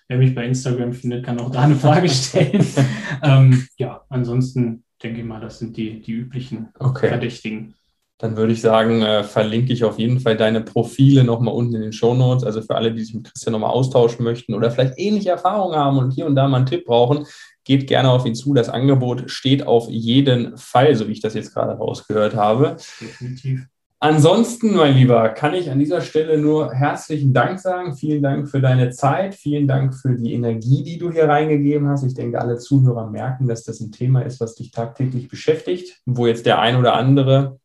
Wer 0.08 0.18
mich 0.18 0.34
bei 0.34 0.46
Instagram 0.46 0.92
findet, 0.92 1.24
kann 1.24 1.40
auch 1.40 1.50
da 1.50 1.62
eine 1.62 1.74
Frage 1.74 2.08
stellen. 2.08 2.64
ähm, 3.22 3.66
ja, 3.76 4.04
ansonsten 4.08 4.84
denke 5.02 5.20
ich 5.20 5.26
mal, 5.26 5.40
das 5.40 5.58
sind 5.58 5.76
die, 5.76 6.00
die 6.00 6.12
üblichen 6.12 6.68
okay. 6.78 7.08
Verdächtigen. 7.08 7.74
dann 8.18 8.36
würde 8.36 8.52
ich 8.52 8.60
sagen, 8.60 9.02
äh, 9.02 9.24
verlinke 9.24 9.72
ich 9.72 9.84
auf 9.84 9.98
jeden 9.98 10.20
Fall 10.20 10.36
deine 10.36 10.60
Profile 10.60 11.24
nochmal 11.24 11.54
unten 11.54 11.74
in 11.74 11.82
den 11.82 11.92
Show 11.92 12.14
Notes. 12.14 12.44
Also 12.44 12.62
für 12.62 12.76
alle, 12.76 12.92
die 12.92 13.02
sich 13.02 13.14
mit 13.14 13.24
Christian 13.24 13.52
nochmal 13.52 13.70
austauschen 13.70 14.24
möchten 14.24 14.54
oder 14.54 14.70
vielleicht 14.70 14.94
ähnliche 14.96 15.30
Erfahrungen 15.30 15.76
haben 15.76 15.98
und 15.98 16.12
hier 16.12 16.26
und 16.26 16.36
da 16.36 16.46
mal 16.46 16.58
einen 16.58 16.66
Tipp 16.66 16.86
brauchen, 16.86 17.26
geht 17.64 17.88
gerne 17.88 18.10
auf 18.10 18.24
ihn 18.24 18.36
zu. 18.36 18.54
Das 18.54 18.68
Angebot 18.68 19.28
steht 19.30 19.66
auf 19.66 19.90
jeden 19.90 20.56
Fall, 20.56 20.94
so 20.94 21.08
wie 21.08 21.12
ich 21.12 21.20
das 21.20 21.34
jetzt 21.34 21.52
gerade 21.52 21.72
rausgehört 21.72 22.36
habe. 22.36 22.76
Definitiv. 23.00 23.66
Ansonsten, 23.98 24.76
mein 24.76 24.94
Lieber, 24.94 25.30
kann 25.30 25.54
ich 25.54 25.70
an 25.70 25.78
dieser 25.78 26.02
Stelle 26.02 26.36
nur 26.36 26.74
herzlichen 26.74 27.32
Dank 27.32 27.58
sagen. 27.58 27.96
Vielen 27.96 28.22
Dank 28.22 28.46
für 28.48 28.60
deine 28.60 28.90
Zeit. 28.90 29.34
Vielen 29.34 29.66
Dank 29.66 29.94
für 29.94 30.14
die 30.14 30.34
Energie, 30.34 30.82
die 30.82 30.98
du 30.98 31.10
hier 31.10 31.28
reingegeben 31.28 31.88
hast. 31.88 32.04
Ich 32.04 32.12
denke, 32.12 32.38
alle 32.38 32.58
Zuhörer 32.58 33.08
merken, 33.08 33.48
dass 33.48 33.64
das 33.64 33.80
ein 33.80 33.92
Thema 33.92 34.20
ist, 34.20 34.38
was 34.38 34.54
dich 34.54 34.70
tagtäglich 34.70 35.28
beschäftigt, 35.28 36.02
wo 36.04 36.26
jetzt 36.26 36.44
der 36.44 36.58
ein 36.60 36.76
oder 36.76 36.92
andere 36.92 37.58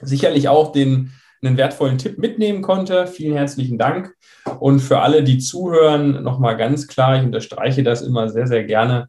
sicherlich 0.00 0.48
auch 0.48 0.70
den, 0.70 1.10
einen 1.42 1.56
wertvollen 1.56 1.98
Tipp 1.98 2.18
mitnehmen 2.18 2.62
konnte. 2.62 3.08
Vielen 3.08 3.36
herzlichen 3.36 3.78
Dank. 3.78 4.14
Und 4.60 4.78
für 4.78 5.00
alle, 5.00 5.24
die 5.24 5.38
zuhören, 5.38 6.22
nochmal 6.22 6.56
ganz 6.56 6.86
klar, 6.86 7.18
ich 7.18 7.24
unterstreiche 7.24 7.82
das 7.82 8.02
immer 8.02 8.28
sehr, 8.28 8.46
sehr 8.46 8.62
gerne. 8.62 9.08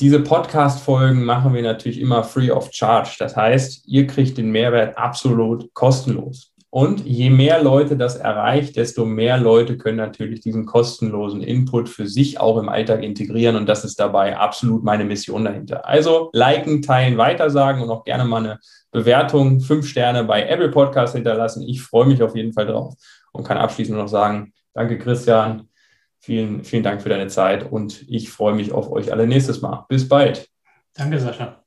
Diese 0.00 0.18
Podcast-Folgen 0.18 1.24
machen 1.24 1.54
wir 1.54 1.62
natürlich 1.62 2.00
immer 2.00 2.24
free 2.24 2.50
of 2.50 2.70
charge. 2.72 3.14
Das 3.18 3.36
heißt, 3.36 3.86
ihr 3.86 4.08
kriegt 4.08 4.36
den 4.38 4.50
Mehrwert 4.50 4.98
absolut 4.98 5.72
kostenlos. 5.72 6.52
Und 6.68 7.06
je 7.06 7.30
mehr 7.30 7.62
Leute 7.62 7.96
das 7.96 8.16
erreicht, 8.16 8.74
desto 8.74 9.04
mehr 9.04 9.38
Leute 9.38 9.78
können 9.78 9.98
natürlich 9.98 10.40
diesen 10.40 10.66
kostenlosen 10.66 11.40
Input 11.40 11.88
für 11.88 12.08
sich 12.08 12.40
auch 12.40 12.58
im 12.58 12.68
Alltag 12.68 13.04
integrieren. 13.04 13.54
Und 13.54 13.68
das 13.68 13.84
ist 13.84 14.00
dabei 14.00 14.36
absolut 14.36 14.82
meine 14.82 15.04
Mission 15.04 15.44
dahinter. 15.44 15.86
Also 15.86 16.30
liken, 16.32 16.82
teilen, 16.82 17.16
weitersagen 17.16 17.80
und 17.80 17.90
auch 17.90 18.02
gerne 18.02 18.24
mal 18.24 18.38
eine 18.38 18.58
Bewertung, 18.90 19.60
fünf 19.60 19.86
Sterne 19.86 20.24
bei 20.24 20.48
Apple 20.48 20.70
Podcast 20.70 21.14
hinterlassen. 21.14 21.62
Ich 21.62 21.80
freue 21.80 22.06
mich 22.06 22.20
auf 22.20 22.34
jeden 22.34 22.52
Fall 22.52 22.66
drauf 22.66 22.94
und 23.30 23.46
kann 23.46 23.58
abschließend 23.58 23.96
noch 23.96 24.08
sagen, 24.08 24.52
danke 24.72 24.98
Christian, 24.98 25.68
vielen, 26.24 26.64
vielen 26.64 26.82
Dank 26.82 27.02
für 27.02 27.08
deine 27.08 27.26
Zeit 27.28 27.70
und 27.70 28.04
ich 28.08 28.30
freue 28.30 28.54
mich 28.54 28.72
auf 28.72 28.90
euch 28.90 29.12
alle 29.12 29.26
nächstes 29.26 29.60
Mal. 29.60 29.84
Bis 29.88 30.08
bald. 30.08 30.48
Danke, 30.94 31.20
Sascha. 31.20 31.62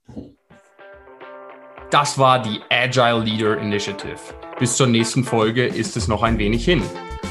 Das 1.89 2.17
war 2.17 2.41
die 2.41 2.59
Agile 2.69 3.19
Leader 3.19 3.57
Initiative. 3.59 4.17
Bis 4.59 4.75
zur 4.75 4.87
nächsten 4.87 5.23
Folge 5.23 5.65
ist 5.65 5.95
es 5.95 6.07
noch 6.07 6.23
ein 6.23 6.37
wenig 6.37 6.65
hin. 6.65 6.81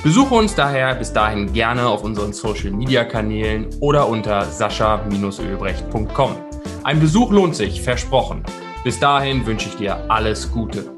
Besuche 0.03 0.35
uns 0.35 0.55
daher 0.55 0.95
bis 0.95 1.13
dahin 1.13 1.53
gerne 1.53 1.87
auf 1.87 2.05
unseren 2.05 2.33
Social 2.33 2.71
Media 2.71 3.05
Kanälen 3.05 3.67
oder 3.81 4.09
unter 4.09 4.45
sascha-ölbrecht.com. 4.45 6.37
Ein 6.85 7.01
Besuch 7.01 7.31
lohnt 7.33 7.57
sich, 7.57 7.83
versprochen. 7.83 8.45
Bis 8.85 9.01
dahin 9.01 9.45
wünsche 9.45 9.69
ich 9.69 9.77
dir 9.77 10.11
alles 10.11 10.51
Gute. 10.53 10.96